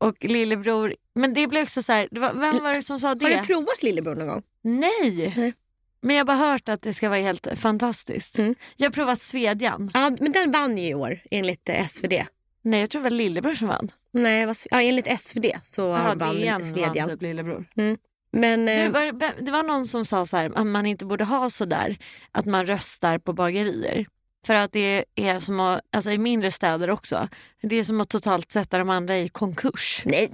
[0.00, 3.14] Och lillebror, men det blev också så här, det var, vem var det som sa
[3.14, 3.24] det?
[3.24, 4.42] Har du provat lillebror någon gång?
[4.62, 5.34] Nej!
[5.36, 5.54] Nej.
[6.02, 8.38] Men jag har bara hört att det ska vara helt fantastiskt.
[8.38, 8.54] Mm.
[8.76, 9.90] Jag har provat Svedjan.
[9.94, 12.12] Ja, men den vann ju i år enligt eh, SvD.
[12.62, 13.90] Nej jag tror det var lillebror som vann.
[14.12, 17.08] Nej, vad, ja, enligt SvD så Jaha, vann DN vann Svedjan.
[17.08, 17.66] typ lillebror.
[18.32, 21.24] Men Det eh, var, det var någon som sa så här, att man inte borde
[21.24, 21.98] ha så där
[22.32, 24.06] att man röstar på bagerier.
[24.46, 27.28] För att det är som att, alltså i mindre städer också,
[27.62, 30.02] det är som att totalt sätta de andra i konkurs.
[30.04, 30.32] nej,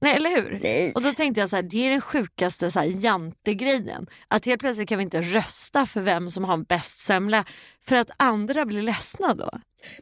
[0.00, 0.58] Nej eller hur?
[0.62, 0.92] nej.
[0.94, 4.06] Och då tänkte jag så här, det är den sjukaste så här, jantegrejen.
[4.28, 7.44] Att helt plötsligt kan vi inte rösta för vem som har bäst semla
[7.84, 9.50] för att andra blir ledsna då.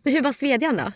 [0.03, 0.93] Men hur var Svedjan då?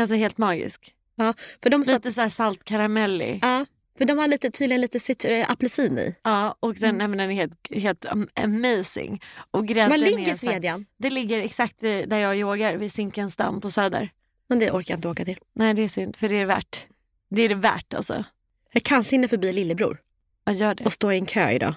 [0.00, 0.94] Alltså helt magisk.
[1.16, 3.38] Ja, för de, Lite så här saltkaramellig.
[3.42, 3.66] ja,
[3.98, 6.14] för de har lite, tydligen lite eh, apelsin i.
[6.22, 9.22] Ja, och den, men den är helt, helt am- amazing.
[9.50, 10.86] Och Var ligger Svedjan?
[10.98, 14.10] Det ligger exakt vid, där jag yogar, vid Zinkensdamm på Söder.
[14.48, 15.38] Men det orkar jag inte åka till.
[15.54, 16.86] Nej det är synd, för det är det värt.
[17.30, 18.24] Det är det värt alltså.
[18.72, 19.98] Jag kanske hinner förbi lillebror
[20.44, 20.84] Ja, gör det.
[20.84, 21.74] och stå i en kö idag.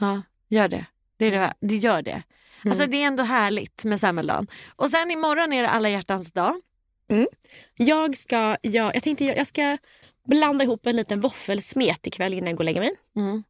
[0.00, 0.86] Ja, gör det.
[1.16, 1.56] Det, är det, värt.
[1.60, 2.22] det gör det.
[2.64, 4.46] Alltså det är ändå härligt med semmeldagen.
[4.76, 6.54] Och sen imorgon är det alla hjärtans dag.
[7.76, 9.78] Jag ska, jag, jag tänkte jag, jag ska
[10.24, 12.92] blanda ihop en liten våffelsmet ikväll innan jag går och lägger mig.
[13.16, 13.42] Mm.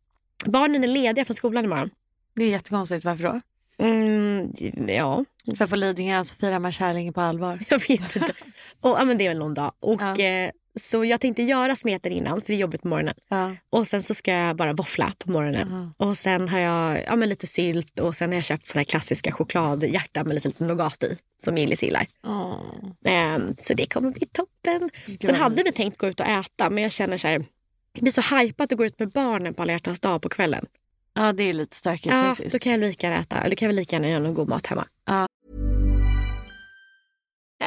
[0.47, 1.91] Barnen är lediga från skolan imorgon.
[2.35, 3.41] Det är jättekonstigt, varför då?
[3.79, 4.53] Mm,
[4.89, 5.25] ja,
[5.59, 7.65] För på Lidingö så firar man kärleken på allvar.
[7.69, 8.33] jag vet inte.
[8.81, 9.73] Och, ja, men det är väl någon dag.
[9.81, 10.19] Och, Ja.
[10.25, 13.15] eh, så jag tänkte göra smeten innan för det är jobbigt på morgonen.
[13.29, 13.57] Ja.
[13.71, 15.93] Och sen så ska jag bara våffla på morgonen.
[15.97, 18.85] Och sen har jag ja, men lite sylt och sen har jag köpt såna här
[18.85, 21.17] klassiska chokladhjärtan med lite nougat i.
[21.45, 22.07] Som Gillis gillar.
[23.05, 24.91] Ehm, så det kommer bli toppen.
[25.07, 27.45] Sen vad hade vi tänkt gå ut och äta men jag känner så här.
[27.93, 30.67] Det blir så hajpat att gå ut med barnen på alla hjärtans dag på kvällen.
[31.15, 32.53] ja, det är lite stökigt Ja, faktiskt.
[32.53, 33.41] då kan jag lika gärna äta.
[33.41, 34.87] Eller kan vi lika gärna göra någon god mat hemma.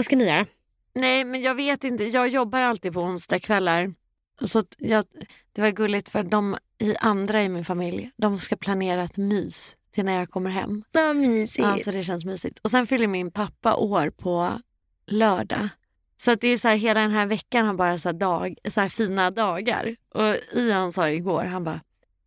[0.00, 0.46] Vad ska ni göra?
[0.94, 3.94] Nej men jag vet inte, jag jobbar alltid på onsdagskvällar.
[4.40, 5.04] Så att jag,
[5.52, 9.76] det var gulligt för de i andra i min familj, de ska planera ett mys
[9.94, 10.84] till när jag kommer hem.
[10.92, 11.68] Vad mysigt.
[11.68, 12.58] Ja, så det känns mysigt.
[12.62, 14.60] Och sen fyller min pappa år på
[15.06, 15.68] lördag.
[16.16, 18.54] Så att det är så här, hela den här veckan har bara så här, dag,
[18.68, 19.96] så fina dagar.
[20.14, 21.80] Och Ian sa igår, han bara,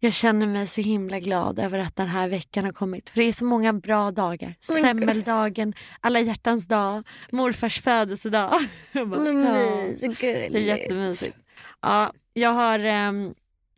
[0.04, 3.10] jag känner mig så himla glad över att den här veckan har kommit.
[3.10, 4.56] För det är så många bra dagar.
[4.68, 4.82] Gud.
[4.82, 8.52] Semmeldagen, alla hjärtans dag, morfars födelsedag.
[8.92, 10.22] Jag bara, Vad "Ja." mysigt.
[10.22, 11.38] Det är jättemysigt.
[11.82, 13.34] Ja, jag har ehm,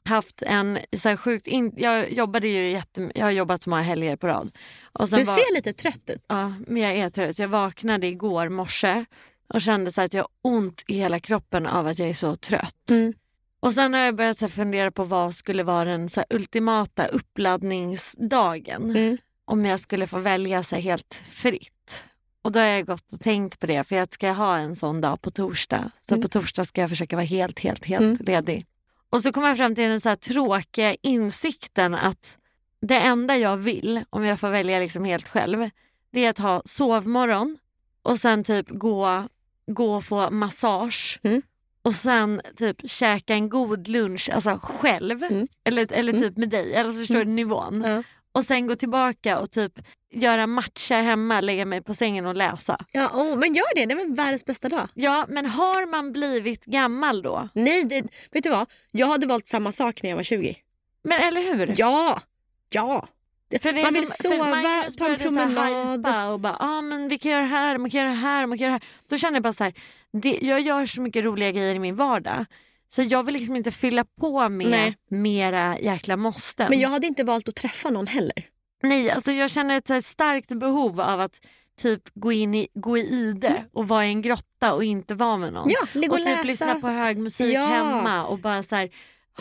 [0.05, 1.47] haft en så här sjukt...
[1.47, 4.51] In, jag jobbade ju jättem, Jag har jobbat så många helger på rad.
[4.93, 6.25] Du var- ser lite trött ut.
[6.27, 7.39] Ja, men jag är trött.
[7.39, 9.05] Jag vaknade igår morse
[9.53, 12.35] och kände så att jag har ont i hela kroppen av att jag är så
[12.35, 12.89] trött.
[12.89, 13.13] Mm.
[13.65, 18.89] Och sen har jag börjat så fundera på vad skulle vara den så ultimata uppladdningsdagen.
[18.89, 19.17] Mm.
[19.45, 22.03] Om jag skulle få välja så helt fritt.
[22.41, 25.01] Och då har jag gått och tänkt på det för jag ska ha en sån
[25.01, 25.91] dag på torsdag.
[26.07, 26.21] Så Mm.
[26.21, 28.17] på torsdag ska jag försöka vara helt, helt, helt Mm.
[28.19, 28.65] ledig.
[29.09, 32.37] Och så kom jag fram till den så tråkiga insikten att
[32.81, 35.69] det enda jag vill, om jag får välja liksom helt själv,
[36.11, 37.57] det är att ha sovmorgon
[38.01, 39.27] och sen typ gå,
[39.67, 41.41] gå och få massage Mm.
[41.85, 45.47] Och sen typ käka en god lunch alltså själv Mm.
[45.63, 46.21] eller, eller Mm.
[46.23, 47.83] typ med dig, eller så förstår du nivån.
[47.85, 48.03] Ja.
[48.31, 49.73] Och sen gå tillbaka och typ
[50.13, 52.77] göra matcha hemma, lägga mig på sängen och läsa.
[52.91, 53.85] Ja, oh, men gör det.
[53.85, 54.87] Det är väl världens bästa dag.
[54.93, 57.49] Ja men har man blivit gammal då?
[57.53, 58.67] Nej, det, vet du vad?
[58.91, 60.55] Jag hade valt samma sak när jag var 20.
[61.03, 61.73] Men eller hur?
[61.77, 62.19] Ja,
[62.69, 63.07] ja.
[63.83, 64.61] Man vill som- sova,
[64.97, 66.31] ta en promenad.
[66.33, 68.57] och bara, ah, men vi kan göra det här, man kan göra det här, man
[68.57, 68.91] kan göra det här.
[69.09, 69.73] Då känner jag bara så här,
[70.21, 72.45] det, jag gör så mycket roliga grejer i min vardag.
[72.89, 74.95] Så jag vill liksom inte fylla på med Nej.
[75.09, 76.67] mera jäkla måsten.
[76.69, 78.45] Men jag hade inte valt att träffa någon heller.
[78.83, 81.45] Nej, alltså jag känner ett starkt behov av att
[81.81, 85.37] typ gå in i, gå i ide och vara i en grotta och inte vara
[85.37, 85.63] med någon.
[85.63, 85.75] Mm.
[85.81, 86.43] Ja, ligga och typ läsa.
[86.43, 87.65] lyssna på hög musik Ja.
[87.65, 88.89] hemma och bara så här,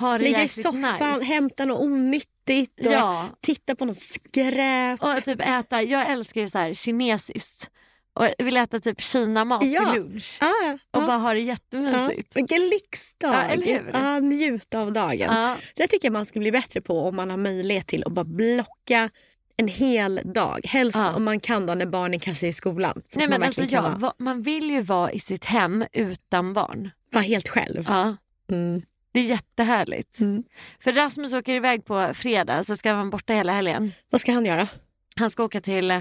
[0.00, 0.80] ha det Ligga i soffan,
[1.14, 1.24] nice.
[1.24, 3.28] hämta något onyttigt och Ja.
[3.40, 5.02] titta på något skräp.
[5.02, 7.70] Och typ äta, jag älskar ju så här kinesiskt.
[8.14, 9.92] Och vill äta typ kinamat Ja.
[9.92, 10.38] till lunch.
[10.40, 11.42] Ah, Och ah, bara ha det ah.
[11.42, 12.36] jättemysigt.
[12.36, 13.34] Vilken lyxdag!
[13.34, 13.90] Ja, eller hur?
[13.92, 15.56] Ah, njuta av dagen.
[15.76, 18.24] Det tycker jag man ska bli bättre på om man har möjlighet till att bara
[18.24, 19.10] blocka
[19.56, 20.60] en hel dag.
[20.64, 21.14] Helst Ja.
[21.14, 23.02] om man kan då när barnen kanske är i skolan.
[23.14, 26.90] Nej, men man alltså, ja, va- man vill ju vara i sitt hem utan barn.
[27.12, 27.84] vara helt själv.
[27.88, 28.16] Ja.
[28.50, 28.82] Mm.
[29.12, 30.20] Det är jättehärligt.
[30.20, 30.44] Mm.
[30.80, 33.92] För Rasmus åker iväg på fredag så ska han vara borta hela helgen.
[34.10, 34.68] Vad ska han göra?
[35.16, 36.00] Han ska åka till eh,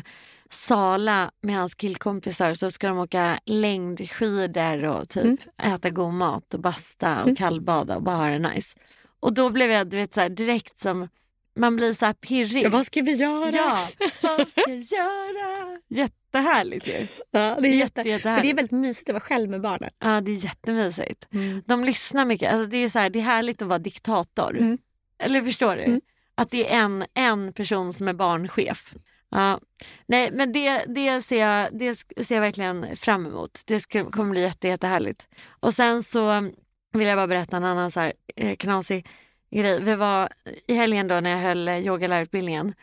[0.53, 5.73] Sala med hans killkompisar så ska de åka längdskidor och typ Mm.
[5.75, 8.77] äta god mat och basta och kallbada och bara ha det nice.
[9.19, 11.07] Och då blev jag du vet, så här, direkt som,
[11.55, 12.63] man blir så här pirrig.
[12.63, 13.51] Ja, vad ska vi göra?
[13.51, 13.87] Ja,
[14.21, 15.79] vad ska göra?
[15.87, 17.07] Jättehärligt ju.
[17.31, 19.89] Ja, det, är jätte, Jätte, för det är väldigt mysigt att vara själv med barnen.
[19.99, 21.27] Ja, det är jättemysigt.
[21.33, 21.61] Mm.
[21.65, 22.53] De lyssnar mycket.
[22.53, 24.57] Alltså, det, är så här, det är härligt att vara diktator.
[24.57, 24.77] Mm.
[25.19, 25.83] Eller förstår du?
[25.83, 26.01] Mm.
[26.35, 28.93] Att det är en, en person som är barnchef.
[29.33, 29.59] Ja.
[30.05, 33.61] Nej, men det, det, ser jag, det ser jag verkligen fram emot.
[33.65, 35.27] Det ska, kommer bli jätte, jättehärligt.
[35.59, 36.51] Och sen så
[36.93, 39.07] vill jag bara berätta en annan så här, eh, knasig
[39.51, 39.81] grej.
[39.81, 40.29] Vi var
[40.67, 42.73] i helgen då när jag höll eh, yogalärarutbildningen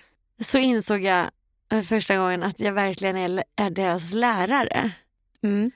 [0.41, 1.31] så insåg jag
[1.73, 4.91] eh, första gången att jag verkligen är, är deras lärare.
[5.43, 5.71] Mm.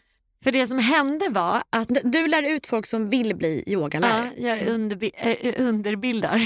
[0.44, 4.33] För det som hände var att Du- lär ut folk som vill bli yogalärare.
[4.37, 6.40] Ja, jag underbi- äh, underbildar,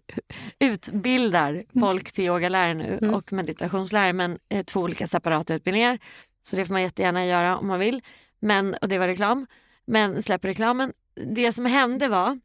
[0.58, 3.14] utbildar folk till yogalärare nu Mm.
[3.14, 5.98] och meditationslärare men eh, två olika separata utbildningar.
[6.46, 8.02] Så det får man jättegärna göra om man vill.
[8.40, 9.46] Men, och det var reklam.
[9.86, 10.92] Men släpp reklamen.
[11.34, 12.38] Det som hände var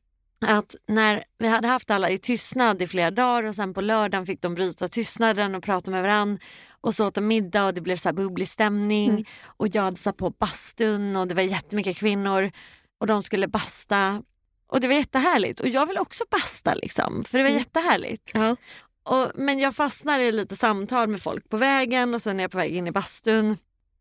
[0.47, 4.25] att när vi hade haft alla i tystnad i flera dagar och sen på lördagen
[4.25, 6.41] fick de bryta tystnaden och prata med varandra
[6.81, 9.23] och så åt de middag och det blev så här bubblig stämning Mm.
[9.45, 12.51] och jag hade satt på bastun och det var jättemycket kvinnor
[12.99, 14.23] och de skulle basta
[14.67, 17.59] och det var jättehärligt och jag vill också basta liksom för det var Mm.
[17.59, 18.31] jättehärligt.
[18.33, 18.55] Ja.
[19.03, 22.51] Och, men jag fastnade i lite samtal med folk på vägen och sen är jag
[22.51, 23.57] på väg in i bastun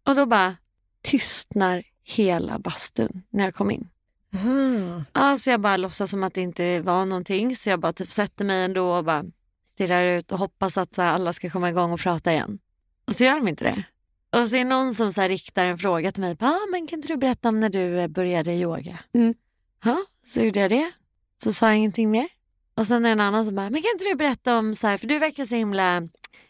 [0.06, 0.56] och då bara
[1.02, 3.88] tystnar hela bastun när jag kom in.
[4.34, 5.04] Aha.
[5.12, 8.10] Ja, så jag bara låtsas som att det inte var någonting så jag bara typ
[8.10, 9.24] sätter mig ändå och bara
[9.72, 12.58] stirrar ut och hoppas att alla ska komma igång och prata igen.
[13.08, 13.84] Och så gör de inte det.
[14.38, 16.36] Och så är det någon som så riktar en fråga till mig.
[16.40, 18.98] Ja, men kan inte du berätta om när du eh, började yoga?
[19.14, 19.34] Mm.
[19.84, 20.92] Ja, så gjorde jag det.
[21.42, 22.26] Så sa jag ingenting mer.
[22.76, 24.86] Och sen är det en annan som bara, men kan inte du berätta om så
[24.86, 25.96] här, för du verkar så himla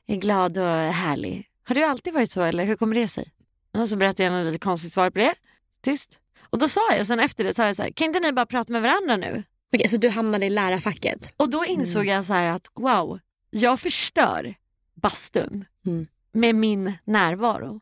[0.06, 1.46] eh, glad och härlig.
[1.64, 3.32] Har du alltid varit så eller hur kommer det sig?
[3.72, 5.34] Och så berättade jag något lite konstigt svar på det.
[5.80, 6.18] Tyst.
[6.50, 8.46] Och då sa jag sen efter det, sa jag så här, kan inte ni bara
[8.46, 9.42] prata med varandra nu?
[9.74, 11.34] Okej, så du hamnade i lärarfacket?
[11.36, 13.18] Och då insåg jag så här att wow,
[13.50, 14.54] jag förstör
[14.94, 16.06] bastun Mm.
[16.38, 17.80] Med min närvaro.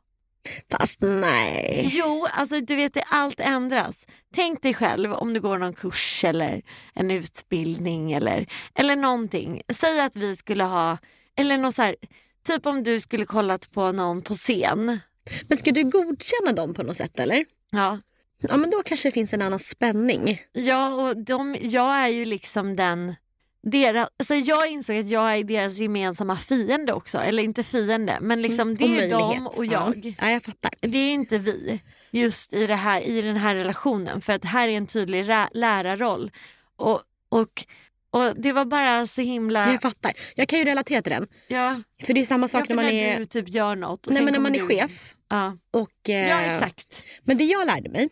[0.71, 1.89] Fast nej.
[1.93, 4.07] Jo, alltså du vet det allt ändras.
[4.35, 6.63] Tänk dig själv om du går någon kurs eller
[6.95, 9.63] en utbildning eller, eller någonting.
[9.73, 10.99] Säg att vi skulle ha,
[11.37, 11.97] eller något så här,
[12.47, 15.01] typ om du skulle kollat på någon på scen.
[15.49, 17.45] Men ska du godkänna dem på något sätt eller?
[17.71, 17.99] Ja,
[18.41, 20.41] Ja men då kanske det finns en annan spänning.
[20.53, 23.15] ja och de, jag är ju liksom den
[23.71, 28.43] deras, alltså jag insåg att jag är deras gemensamma fiende också, eller inte fiende men
[28.43, 29.59] liksom det Och är de möjlighet.
[29.59, 30.03] och jag.
[30.07, 30.13] Ja.
[30.21, 30.71] ja, jag fattar.
[30.81, 34.69] Det är inte vi just i, det här, i den här relationen för att här
[34.69, 36.31] är en tydlig lärarroll.
[36.77, 37.65] Och, och,
[38.11, 39.73] och det var bara så himla...
[39.73, 40.13] Jag fattar.
[40.37, 41.27] Jag kan ju relatera till den.
[41.49, 43.19] Ja, För det är samma sak när man när är...
[43.19, 44.07] du typ gör något.
[44.11, 45.15] Nej, men när man är du- chef.
[45.29, 47.03] Ja, Och, eh, ja exakt.
[47.25, 48.09] Men det jag lärde mig,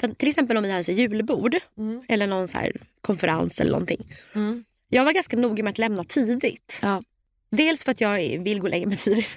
[0.00, 2.02] för till exempel om vi hade så julbord Mm.
[2.08, 4.06] eller någon så här konferens eller någonting.
[4.34, 4.64] Mm.
[4.88, 6.78] Jag var ganska noga med att lämna tidigt.
[6.82, 7.02] Ja.
[7.50, 9.36] Dels för att jag vill gå och lägga mig tidigt.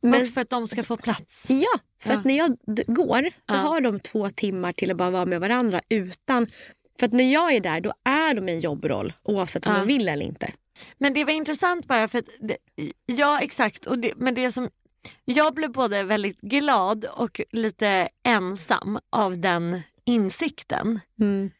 [0.00, 1.46] Men Och för att de ska få plats.
[1.48, 2.18] ja, för Ja.
[2.18, 3.54] att när jag går då Ja.
[3.54, 6.46] har de två timmar till att bara vara med varandra utan
[6.98, 9.86] för att när jag är där då är de i en jobbroll oavsett om de
[9.86, 10.52] vill eller inte.
[10.98, 12.56] Men det var intressant bara för att, det,
[13.06, 14.68] ja exakt, och det, men det som,
[15.24, 21.00] jag blev både väldigt glad och lite ensam av den insikten.
[21.20, 21.50] Mm.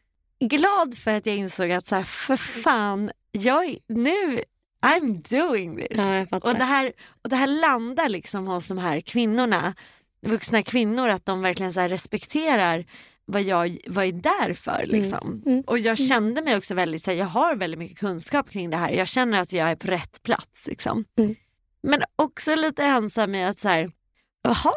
[0.47, 4.43] Glad för att jag insåg att så här, för fan, jag, nu,
[4.85, 5.97] I'm doing this.
[5.97, 9.73] Ja, och, det här, och det här landar liksom hos de här kvinnorna,
[10.25, 12.85] vuxna kvinnor, att de verkligen så respekterar
[13.25, 14.85] vad jag vad är där för.
[14.85, 15.43] Liksom.
[15.45, 15.63] Mm.
[15.67, 18.77] Och jag kände mig också väldigt, så här, jag har väldigt mycket kunskap kring det
[18.77, 18.91] här.
[18.91, 20.67] Jag känner att jag är på rätt plats.
[20.67, 21.05] Liksom.
[21.17, 21.35] Mm.
[21.83, 23.91] Men också lite ensam i att så här,
[24.43, 24.73] jaha,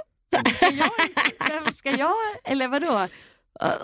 [1.48, 3.08] vem ska jag, eller vadå?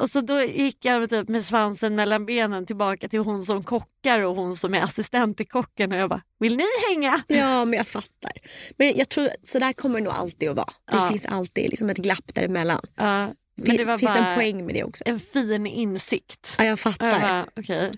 [0.00, 4.20] Och så då gick jag typ med svansen mellan benen tillbaka till hon som kockar
[4.20, 7.22] och hon som är assistent till kocken och jag bara, vill ni hänga?
[7.26, 8.33] Ja, men jag fattar.
[8.76, 10.66] Men jag tror så där kommer det nog alltid att vara.
[10.90, 11.11] Det Ja.
[11.11, 12.80] finns alltid liksom ett glapp däremellan.
[12.96, 15.04] Ja, men det var finns bara en poäng med det också.
[15.06, 16.54] en fin insikt.
[16.59, 17.11] Ja, jag fattar.
[17.11, 17.92] Jag bara, okej.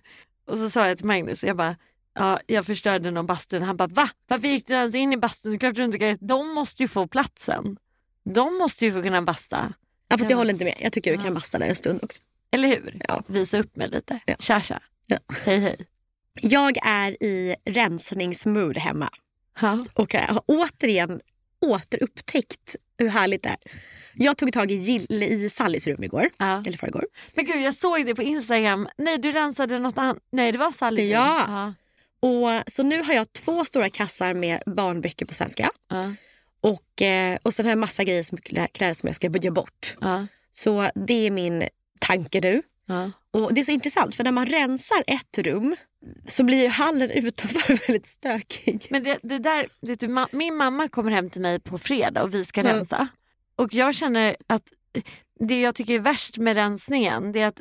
[0.46, 1.76] Och så sa jag till Magnus, jag bara,
[2.14, 3.62] ja, jag förstörde någon bastun.
[3.62, 4.08] Han bara, va?
[4.28, 5.58] Varför gick du ens in i bastun?
[5.58, 6.18] Klart du inte kan.
[6.20, 7.76] De måste ju få platsen.
[8.24, 9.72] De måste ju få kunna basta.
[10.12, 10.77] Ja, fast jag håller inte med.
[10.81, 12.20] Jag tycker du kan basta där en stund också.
[12.51, 13.01] Eller hur?
[13.09, 13.22] Ja.
[13.27, 14.18] Visa upp mig lite.
[14.27, 14.35] Ja.
[14.38, 14.81] Tja tja.
[15.07, 15.18] Ja.
[15.44, 15.77] Hej hej.
[16.40, 19.11] Jag är i rensningsmood hemma
[19.61, 19.85] Ja.
[19.94, 21.20] och jag har återigen
[21.61, 23.57] återupptäckt hur härligt det är.
[24.14, 26.62] Jag tog tag i, Jill, i Sallys rum igår, Ja.
[26.66, 27.07] eller förrgår.
[27.35, 28.88] Men gud jag såg det på Instagram.
[28.98, 30.18] Nej du rensade något annat.
[30.33, 31.11] Nej det var Sally.
[31.11, 31.44] Ja.
[31.48, 31.75] ja.
[32.29, 35.70] Och, så nu har jag två stora kassar med barnböcker på svenska.
[35.90, 36.14] Ja.
[36.62, 39.96] Och, eh, och sen har jag massa grejer som, kläder som jag ska börja bort.
[40.01, 40.27] Ja.
[40.55, 41.64] Så det är min
[41.98, 42.62] tanke nu.
[42.87, 43.11] Ja.
[43.31, 45.77] Och Det är så intressant för när man rensar ett rum
[46.27, 48.87] så blir ju hallen utanför väldigt stökig.
[48.90, 49.66] Men det, det där,
[50.09, 52.75] ma- min mamma kommer hem till mig på fredag och vi ska Mm.
[52.77, 53.09] rensa.
[53.57, 54.62] Och jag känner att
[55.40, 57.61] det jag tycker är värst med rensningen det är att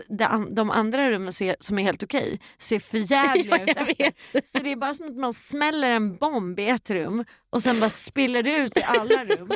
[0.55, 3.99] de andra rummen ser, som är helt okej ser för jävliga Ja, ut.
[3.99, 4.41] efter.
[4.45, 7.79] Så det är bara som att man smäller en bomb i ett rum och sen
[7.79, 9.51] bara spiller det ut i alla rum.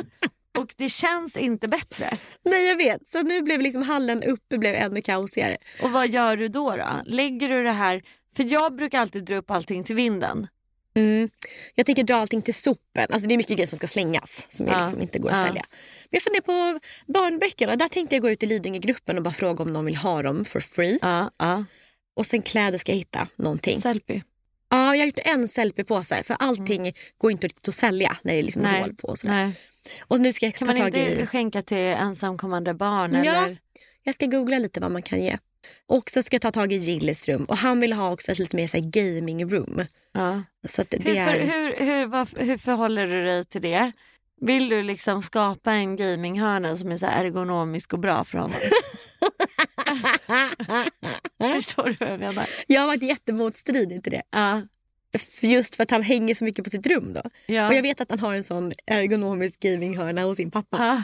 [0.58, 2.10] Och det känns inte bättre.
[2.44, 5.56] Nej jag vet, så nu blev liksom hallen uppe blev ännu kaosigare.
[5.82, 6.76] Och vad gör du då?
[6.76, 6.86] då?
[7.04, 8.02] Lägger du det här,
[8.36, 10.46] för jag brukar alltid dra upp allting till vinden.
[10.96, 11.28] Mm.
[11.74, 13.06] Jag tänker dra allting till sopen.
[13.10, 14.82] Alltså det är mycket grejer som ska slängas som Ja.
[14.82, 15.46] liksom inte går att Ja.
[15.46, 15.64] sälja.
[15.70, 16.80] Men jag funderar på
[17.12, 17.76] barnböckerna.
[17.76, 20.44] Där tänkte jag gå ut i Lidingögruppen och bara fråga om någon vill ha dem
[20.44, 20.98] for free.
[21.02, 21.64] Ja, ja.
[22.16, 23.80] Och sen kläder ska jag hitta någonting.
[23.82, 24.22] Selfie.
[24.68, 28.38] Ja, jag har gjort en selfie-påse för allting går inte riktigt att sälja när det
[28.38, 28.80] är liksom Nej.
[28.82, 29.08] hål på.
[29.08, 29.34] Och, sådär.
[29.34, 29.54] Nej.
[30.00, 31.26] och nu ska jag Kan ta man tag inte i...
[31.26, 33.12] skänka till ensamkommande barn?
[33.24, 33.44] Ja.
[33.44, 33.58] Eller?
[34.02, 35.36] Jag ska googla lite vad man kan ge.
[35.86, 37.44] Och sen ska jag ta tag i Gillis rum.
[37.44, 39.84] Och han vill ha också ett lite mer så gaming room.
[40.12, 40.42] Ja.
[40.68, 41.40] Så det Hur, är...
[41.40, 43.92] hur, hur, vad, hur förhåller du dig till det?
[44.40, 48.56] Vill du liksom skapa en gaminghörna som är så ergonomisk och bra för honom?
[51.54, 52.48] Förstår du vad jag menar?
[52.66, 54.22] Jag har varit jättemotstridig till det.
[54.30, 54.62] Ja.
[55.40, 57.12] Just för att han hänger så mycket på sitt rum.
[57.12, 57.22] då.
[57.46, 57.68] Ja.
[57.68, 60.76] Och jag vet att han har en sån ergonomisk gaminghörna hos sin pappa.
[60.78, 61.02] Ja.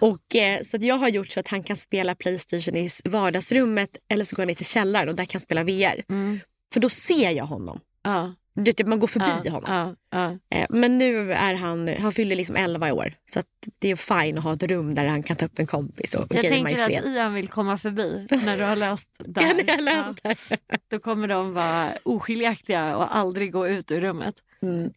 [0.00, 3.96] Och, eh, så att jag har gjort så att han kan spela Playstation i vardagsrummet
[4.08, 6.02] eller så går han ner till källaren och där kan han spela VR.
[6.08, 6.40] Mm.
[6.72, 7.80] För då ser jag honom.
[8.02, 8.34] Ja.
[8.56, 9.50] Det, typ, man går förbi Ja.
[9.52, 9.94] honom.
[10.10, 10.38] Ja.
[10.50, 10.58] Ja.
[10.58, 13.12] Eh, Men nu är han, han fyller liksom 11 år.
[13.30, 13.42] Så
[13.78, 16.26] det är fine att ha ett rum där han kan ta upp en kompis och,
[16.34, 19.82] Jag tänker att Ian vill komma förbi när du har löst det här.
[19.82, 20.34] löst Ja.
[20.68, 20.78] det.
[20.90, 24.34] Då kommer de vara oskiljaktiga och aldrig gå ut ur rummet.
[24.62, 24.90] Mm.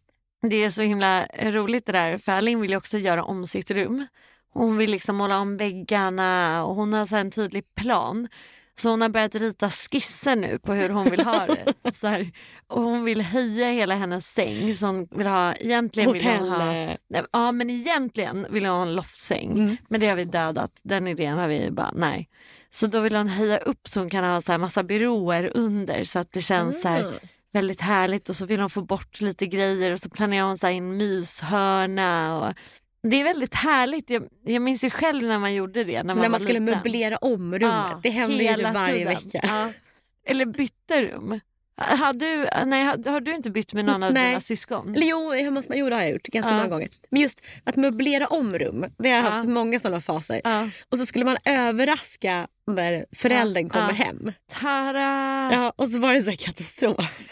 [0.50, 4.08] Det är så himla roligt det där för Alin vill också göra om sitt rum.
[4.54, 8.28] Hon vill liksom måla om väggarna och hon har så en tydlig plan.
[8.80, 11.74] Så hon har börjat rita skisser nu på hur hon vill ha det.
[11.94, 12.32] Så här,
[12.68, 14.76] och hon vill höja hela hennes säng.
[14.76, 18.76] Så hon vill ha, egentligen vill hon ha, eh, nej, ja men egentligen vill hon
[18.76, 19.52] ha en loftsäng.
[19.52, 19.78] Mm.
[19.89, 20.72] Men det har vi dödat.
[20.84, 22.30] Den idén har vi bara nej.
[22.72, 26.04] Så då vill hon höja upp så hon kan ha så här massa byråer under
[26.04, 27.20] så att det känns så här Ah.
[27.54, 30.68] väldigt härligt och så vill hon få bort lite grejer och så planerar hon så
[30.68, 32.38] en myshörna.
[32.39, 32.54] Och
[33.03, 34.09] det är väldigt härligt.
[34.09, 36.03] Jag, jag minns ju själv när man gjorde det.
[36.03, 36.75] När man, När man skulle liten.
[36.77, 37.62] möblera om rummet.
[37.62, 39.07] Ja, det hände ju varje tiden.
[39.07, 39.39] vecka.
[39.43, 39.71] Ja.
[40.27, 41.39] Eller bytte rum.
[41.81, 44.27] Har du, nej, har, har du inte bytt med någon av Nej.
[44.29, 44.95] dina syskon?
[44.97, 46.55] Jo, hemma hos jo, det har jag gjort ganska Ja.
[46.57, 46.89] många gånger.
[47.09, 49.29] Men just att möblera om rum, det har jag Ja.
[49.29, 50.41] haft många sådana faser.
[50.91, 54.31] Och så skulle man överraska när föräldern kommer hem.
[54.59, 55.49] Tara!
[55.53, 57.29] Ja, och så var det så katastrof.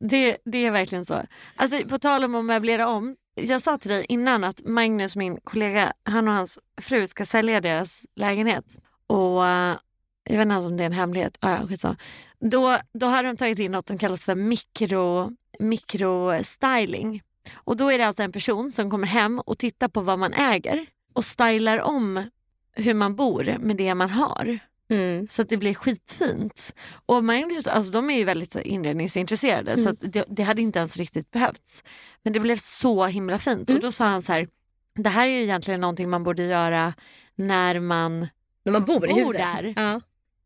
[0.00, 1.22] Det, det är verkligen så.
[1.56, 3.16] Alltså, på tal om att möblera om.
[3.42, 7.60] Jag sa till dig innan att Magnus, min kollega, han och hans fru ska sälja
[7.60, 8.78] deras lägenhet.
[9.06, 9.76] Och eh,
[10.24, 11.36] jag vet inte ens om det är en hemlighet.
[11.40, 11.96] Ah, ja, skitsamma.
[12.40, 17.22] Då, då har de tagit in något som kallas för mikro, mikrostyling.
[17.54, 20.32] Och då är det alltså en person som kommer hem och tittar på vad man
[20.32, 22.30] äger och stylar om
[22.72, 24.58] hur man bor med det man har.
[24.90, 25.28] Mm.
[25.28, 26.74] Så att det blir skitfint.
[27.06, 29.92] Och Magnus, alltså de är ju väldigt så inredningsintresserade så Mm.
[29.92, 31.82] att det, det hade inte ens riktigt behövts.
[32.22, 33.70] Men det blev så himla fint.
[33.70, 33.76] Mm.
[33.78, 34.48] Och då sa han så här,
[34.94, 36.94] det här är ju egentligen någonting man borde göra
[37.36, 38.28] när man
[38.64, 39.36] När man bor i Bor huset.
[39.36, 39.74] där.
[39.76, 40.00] Ja.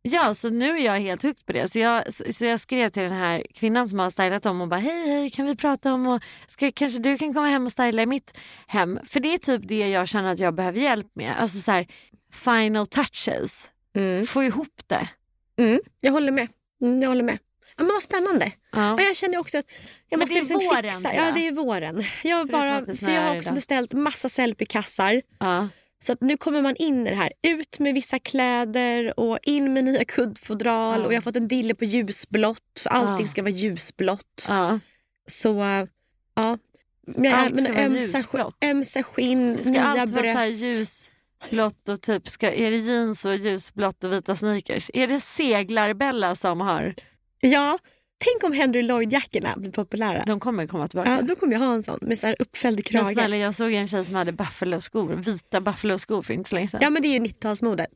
[0.06, 1.68] Ja, så nu är jag helt hooked på det.
[1.68, 4.68] Så jag, så så jag skrev till den här kvinnan som har stylat om och
[4.68, 7.72] bara hej hej kan vi prata om och ska, kanske du kan komma hem och
[7.72, 8.36] styla i mitt
[8.66, 8.98] hem.
[9.06, 11.34] För det är typ det jag känner att jag behöver hjälp med.
[11.38, 11.86] Alltså så här,
[12.32, 13.70] final touches.
[13.96, 14.26] Mm.
[14.26, 15.08] få ihop det.
[15.58, 15.80] Mm.
[16.00, 16.48] Jag håller med.
[16.82, 17.38] Mm, jag håller med.
[17.76, 18.52] Ja, men vad spännande.
[18.72, 18.92] Ja.
[18.94, 19.64] Och jag känner också att
[20.08, 21.14] jag Men måste det är liksom våren, fixa.
[21.14, 22.04] Ja, det är våren.
[22.22, 23.54] Jag, Förutom bara, för jag har också idag.
[23.54, 25.22] beställt massa selfie-kassar.
[25.40, 25.68] Ja.
[26.02, 27.32] Så att nu kommer man in i det här.
[27.42, 31.00] Ut med vissa kläder och in med nya kuddfodral.
[31.00, 31.06] Ja.
[31.06, 32.82] Och jag har fått en dille på ljusblått.
[32.84, 33.30] Allting Ja.
[33.30, 34.48] ska vara ljusblått.
[35.28, 35.84] Så äh,
[36.34, 36.58] ja.
[37.06, 38.64] Men, Allt men ska vara ömsa, ljusblått.
[38.64, 40.32] ömsa skinn, nya allt vara
[41.52, 44.90] ljusblått och typ, ska, är det jeans och ljusblått och vita sneakers?
[44.94, 46.94] Är det seglar-Bella som har,
[47.40, 47.78] Ja,
[48.18, 50.24] tänk om Henry Lloyd-jackorna blir populära.
[50.26, 51.10] de kommer komma tillbaka.
[51.10, 53.12] Ja, då kommer jag ha en sån med så här uppfälld Men krage.
[53.12, 56.80] snälla, jag såg en tjej som hade buffalo-skor, vita buffalo-skor för inte så länge sedan.
[56.82, 57.86] Ja men det är ju 90-talsmode.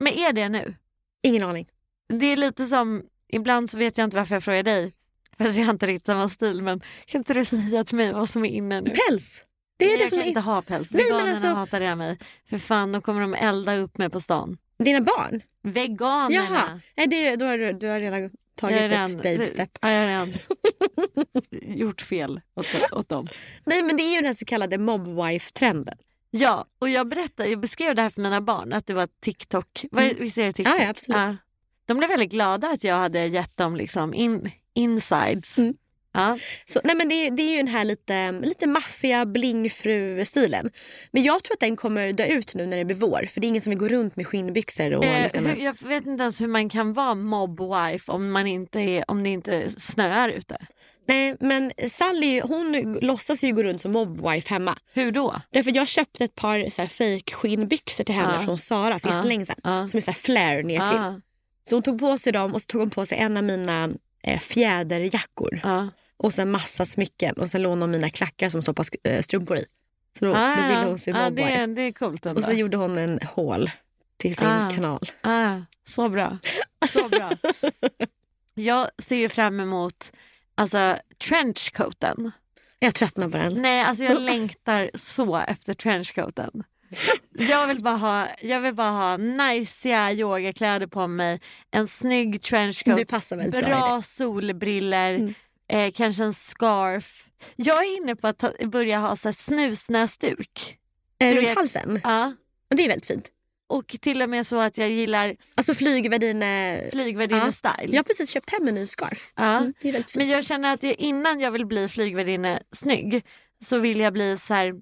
[0.00, 0.74] Men är det nu?
[1.22, 1.66] Ingen aning.
[2.08, 4.92] Det är lite som, ibland så vet jag inte varför jag frågar dig,
[5.38, 8.28] för vi har inte riktigt samma stil, men kan inte du säga till mig vad
[8.28, 8.90] som är inne nu?
[9.08, 9.44] Päls.
[9.78, 10.92] Det är Nej, det jag som kan är inte ha päls.
[10.92, 12.18] Nej, Veganerna alltså- hatar det mig.
[12.50, 14.58] För fan, då kommer de elda upp mig på stan.
[14.78, 15.40] dina barn.
[15.62, 16.30] Veganerna!
[16.50, 19.46] Jaha, Nej, det, då har du, du har redan tagit Jag har ett redan- baby
[19.46, 19.78] step.
[19.80, 20.32] Ja, jag har redan
[21.78, 23.28] gjort fel åt, åt dem.
[23.64, 25.98] Nej men det är ju den så kallade mobwife-trenden.
[26.30, 29.84] Ja, och jag berättade, jag beskrev det här för mina barn, att det var TikTok.
[29.90, 30.16] Var, Mm.
[30.18, 30.74] Visst är det TikTok?
[30.78, 31.38] Ja, ja, absolut.
[31.86, 35.58] De blev väldigt glada att jag hade gett dem liksom in, insides.
[35.58, 35.74] Mm.
[36.14, 36.38] Ja.
[36.64, 40.70] Så, nej, men det, det är ju den här lite, lite maffiga blingfru-stilen.
[41.10, 43.26] Men jag tror att den kommer dö ut nu när det blir vår.
[43.26, 44.94] För det är ingen som vill gå runt med skinnbyxor.
[44.94, 48.46] Och Eh, liksom, hur, jag vet inte ens hur man kan vara mobwife om, man
[48.46, 50.56] inte är, om det inte snöar ute.
[51.08, 54.76] Nej, men Sally hon låtsas ju gå runt som mobwife hemma.
[54.94, 55.40] Hur då?
[55.52, 58.44] Därför jag köpte ett par så här, fake skinnbyxor till henne Ja.
[58.44, 59.16] från Sara för Ja.
[59.16, 59.56] jättelänge sedan.
[59.64, 59.88] Ja.
[59.88, 60.98] Som är så här flare ner till.
[60.98, 61.20] Ah,
[61.68, 63.88] Så hon tog på sig dem och så tog hon på sig en av mina
[64.22, 65.60] eh, fjäderjackor.
[65.64, 65.84] ah.
[66.16, 69.56] Och sen massa smycken och sen lånade hon mina klackar som stoppade sk- eh, strumpor
[69.56, 69.64] i.
[70.18, 70.84] Så då, Ah, då ville ja.
[70.84, 72.38] hon se ah, det, det är coolt ändå.
[72.38, 73.70] Och så gjorde hon en hål
[74.16, 74.70] till sin Ah.
[74.74, 75.10] kanal.
[75.20, 75.56] Ah,
[75.88, 76.38] så bra.
[76.88, 77.32] Så bra.
[78.54, 80.12] Jag ser ju fram emot
[80.54, 80.98] alltså,
[81.28, 82.30] trenchcoaten.
[82.78, 83.62] Jag tröttnar på den.
[83.62, 86.62] Nej, alltså jag längtar så efter trenchcoaten.
[87.30, 93.08] Jag vill bara ha, jag vill bara ha najsiga yogakläder på mig, en snygg trenchcoat,
[93.50, 95.34] bra bra solbriller, Mm.
[95.72, 97.24] eh, kanske en scarf.
[97.56, 100.78] Jag är inne på att ta, börja ha så här snusnäsduk.
[101.20, 102.00] Eh, runt vet- halsen.
[102.04, 102.32] Ja.
[102.68, 103.28] Det är väldigt fint.
[103.70, 106.80] Och till och med så att jag gillar Alltså flygvärdinne...
[106.92, 107.88] flygvärdinne-style.
[107.88, 109.32] Jag har precis köpt hem en ny scarf.
[109.36, 109.58] Ja.
[109.58, 110.16] Mm, det är väldigt fint.
[110.18, 113.24] Men jag känner att jag, innan jag vill bli flygvärdinne snygg
[113.64, 114.74] så vill jag bli så här,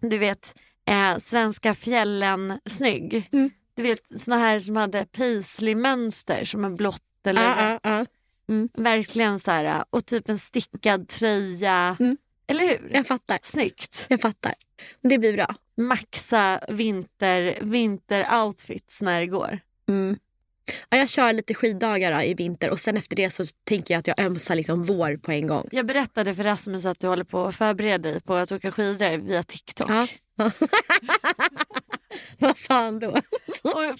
[0.00, 0.54] du vet,
[0.88, 3.28] eh, svenska fjällen snygg.
[3.32, 3.50] Mm.
[3.74, 7.80] Du vet såna här som hade paisley-mönster som är blått eller Ja, rött.
[7.82, 8.04] ja, ja.
[8.82, 11.96] Verkligen så här, och typ en stickad tröja.
[12.00, 12.16] Mm.
[12.46, 12.90] Eller hur?
[12.92, 13.38] Jag fattar.
[13.42, 14.06] Snyggt.
[14.08, 14.52] Jag fattar.
[15.02, 15.54] Det blir bra.
[15.76, 19.58] Maxa vinter, vinter-outfits när det går.
[19.88, 20.16] Mm.
[20.88, 23.98] Ja, jag kör lite skiddagar då, i vinter och sen efter det så tänker jag
[23.98, 25.68] att jag ömsar liksom vår på en gång.
[25.72, 29.18] Jag berättade för Rasmus att du håller på att förbereda dig på att åka skidor
[29.18, 29.90] via TikTok.
[29.90, 30.06] Ja.
[32.38, 33.20] Vad sa han då?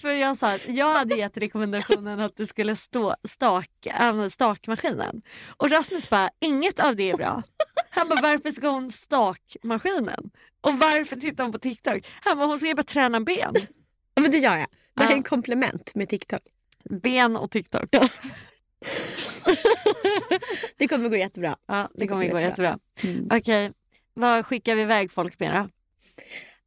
[0.01, 5.21] För jag sa att jag hade gett rekommendationen att du skulle stå stak, använda stakmaskinen.
[5.57, 7.43] Och Rasmus bara, inget av det är bra.
[7.89, 10.31] Han bara, varför ska hon stakmaskinen?
[10.61, 12.07] Och varför tittar hon på TikTok?
[12.21, 13.53] Han bara, hon ska ju bara träna ben.
[14.13, 14.67] Ja, men det gör jag.
[14.95, 16.41] Det här är en komplement med TikTok.
[16.89, 17.89] Ben och TikTok.
[20.77, 21.57] det kommer gå jättebra.
[21.67, 22.79] Ja, det kommer gå jättebra.
[22.99, 23.15] jättebra.
[23.15, 23.37] Mm.
[23.39, 23.71] Okej,
[24.13, 25.69] vad skickar vi iväg folk med då?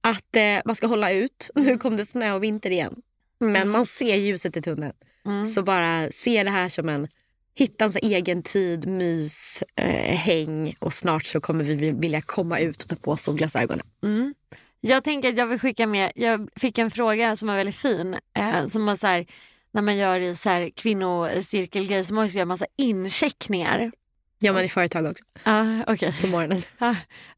[0.00, 1.50] Att eh, man ska hålla ut.
[1.54, 3.02] Nu kom det snö och vinter igen.
[3.40, 4.92] Men man ser ljuset i tunneln.
[5.24, 5.46] Mm.
[5.46, 7.08] Så bara se det här som en
[7.54, 12.82] hitta en egen tid, mys, eh, häng och snart så kommer vi vilja komma ut
[12.82, 13.86] och ta på solglasögonen.
[14.02, 14.34] Mm.
[14.80, 18.16] Jag tänker att jag vill skicka med, jag fick en fråga som var väldigt fin.
[18.36, 19.26] Eh, som var så här,
[19.74, 23.92] när man gör i så här kvinnocirkelgrej så måste man göra massa incheckningar.
[24.38, 26.58] Gör man i företag också Ah, Okej, på morgonen.
[26.78, 26.94] ah,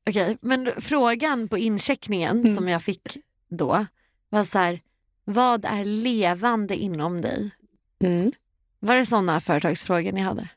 [0.07, 0.39] okej.
[0.41, 2.57] men frågan på incheckningen Mm.
[2.57, 3.17] som jag fick
[3.49, 3.87] då
[4.29, 4.81] var så här,
[5.25, 7.51] vad är levande inom dig?
[8.05, 8.33] Mm.
[8.81, 10.49] Var det sådana företagsfrågor ni hade?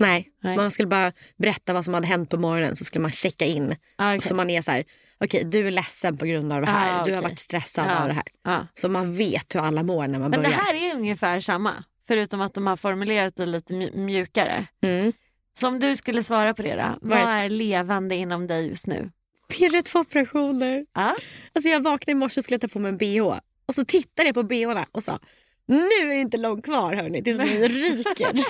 [0.00, 0.56] Nej, Nej.
[0.56, 3.76] man skulle bara berätta vad som hade hänt på morgonen så skulle man checka in.
[3.96, 4.28] Ah, okej.
[4.28, 4.84] Så man är så här,
[5.24, 7.00] okej du är ledsen på grund av det här.
[7.00, 7.98] Ah, Du har varit stressad Ja.
[8.02, 8.24] av det här.
[8.44, 8.60] Ah.
[8.74, 10.58] Så man vet hur alla mår när man Men det börjar.
[10.58, 14.66] här är ungefär samma, förutom att de har formulerat det lite mj- mjukare.
[14.82, 15.12] Mm.
[15.60, 18.86] Så om du skulle svara på det då, Vad är det- levande inom dig just
[18.86, 19.10] nu?
[19.58, 20.86] Pirret för operationer.
[20.94, 21.16] Ja.
[21.54, 23.38] Alltså jag vaknade i morse och skulle ta på mig en bh.
[23.66, 25.18] Och så tittade jag på bhna och sa,
[25.66, 28.44] nu är det inte långt kvar hörni tills ni ryker.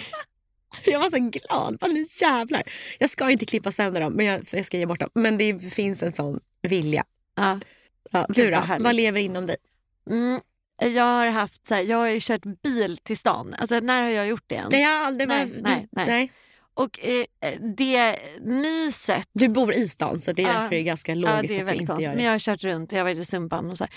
[0.84, 2.62] jag var så glad, bara nu jävlar.
[2.98, 5.10] Jag ska inte klippa sönder dem, men jag, jag ska ge bort dem.
[5.14, 7.04] Men det finns en sån vilja.
[7.36, 7.60] Ja.
[8.10, 9.56] Ja, du då, vad lever inom dig?
[10.10, 10.40] Mm,
[10.94, 13.54] Jag har haft så här, jag har ju kört bil till stan.
[13.58, 14.72] Alltså när har jag gjort det ens?
[14.72, 15.28] Nej, jag har aldrig...
[15.28, 16.06] Nej, var- nej, nej.
[16.06, 16.32] nej.
[16.74, 17.24] Och eh,
[17.76, 20.52] det myset Du bor i stan så det är Ja.
[20.52, 22.04] därför det är ganska Ja, logiskt det är att du inte konstigt.
[22.04, 22.24] gör Men det.
[22.24, 23.92] jag har kört runt och jag har varit i Sumpan och så här.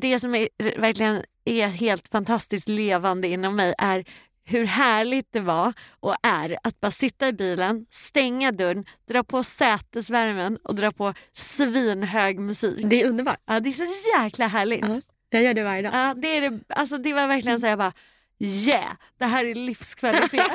[0.00, 0.48] Det som är,
[0.80, 4.04] verkligen är helt fantastiskt levande inom mig är
[4.44, 9.42] hur härligt det var och är att bara sitta i bilen, stänga dörren, dra på
[9.42, 12.86] sätesvärmen och dra på svinhög musik.
[12.90, 13.40] Det är underbart.
[13.46, 13.86] Ja, det är så
[14.18, 14.84] jäkla härligt.
[14.88, 15.00] Ja.
[15.30, 15.94] Jag gör det varje dag.
[15.94, 17.92] Ja, det, är det, alltså, det var verkligen så jag bara
[18.38, 20.46] yeah, det här är livskvalitet.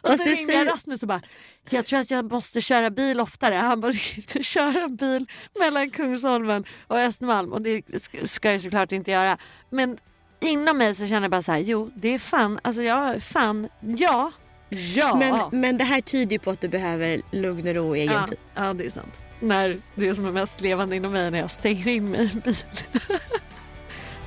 [0.00, 1.22] och så ringde jag Rasmus och bara,
[1.70, 3.54] jag tror att jag måste köra bil oftare.
[3.54, 5.26] Han bara, du kan inte köra bil
[5.58, 9.38] mellan Kungsholmen och Östermalm och det sk- ska jag såklart inte göra.
[9.70, 9.98] Men
[10.42, 13.68] inom mig så känner jag bara så här, jo det är fan, alltså jag, fan,
[13.80, 14.32] ja,
[14.68, 15.16] ja.
[15.16, 18.12] Men, men det här tyder ju på att du behöver lugn och ro och egen
[18.12, 18.38] ja, tid.
[18.54, 19.20] ja, det är sant.
[19.40, 22.30] När det som är mest levande inom mig är när jag stänger in mig i
[22.32, 22.56] en bil.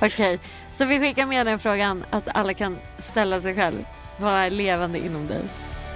[0.00, 0.38] Okej,
[0.72, 3.84] så vi skickar med den frågan att alla kan ställa sig själv.
[4.18, 5.42] Vad är levande inom dig?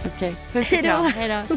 [0.07, 1.13] Okej, puss och kram.
[1.15, 1.57] Hej då.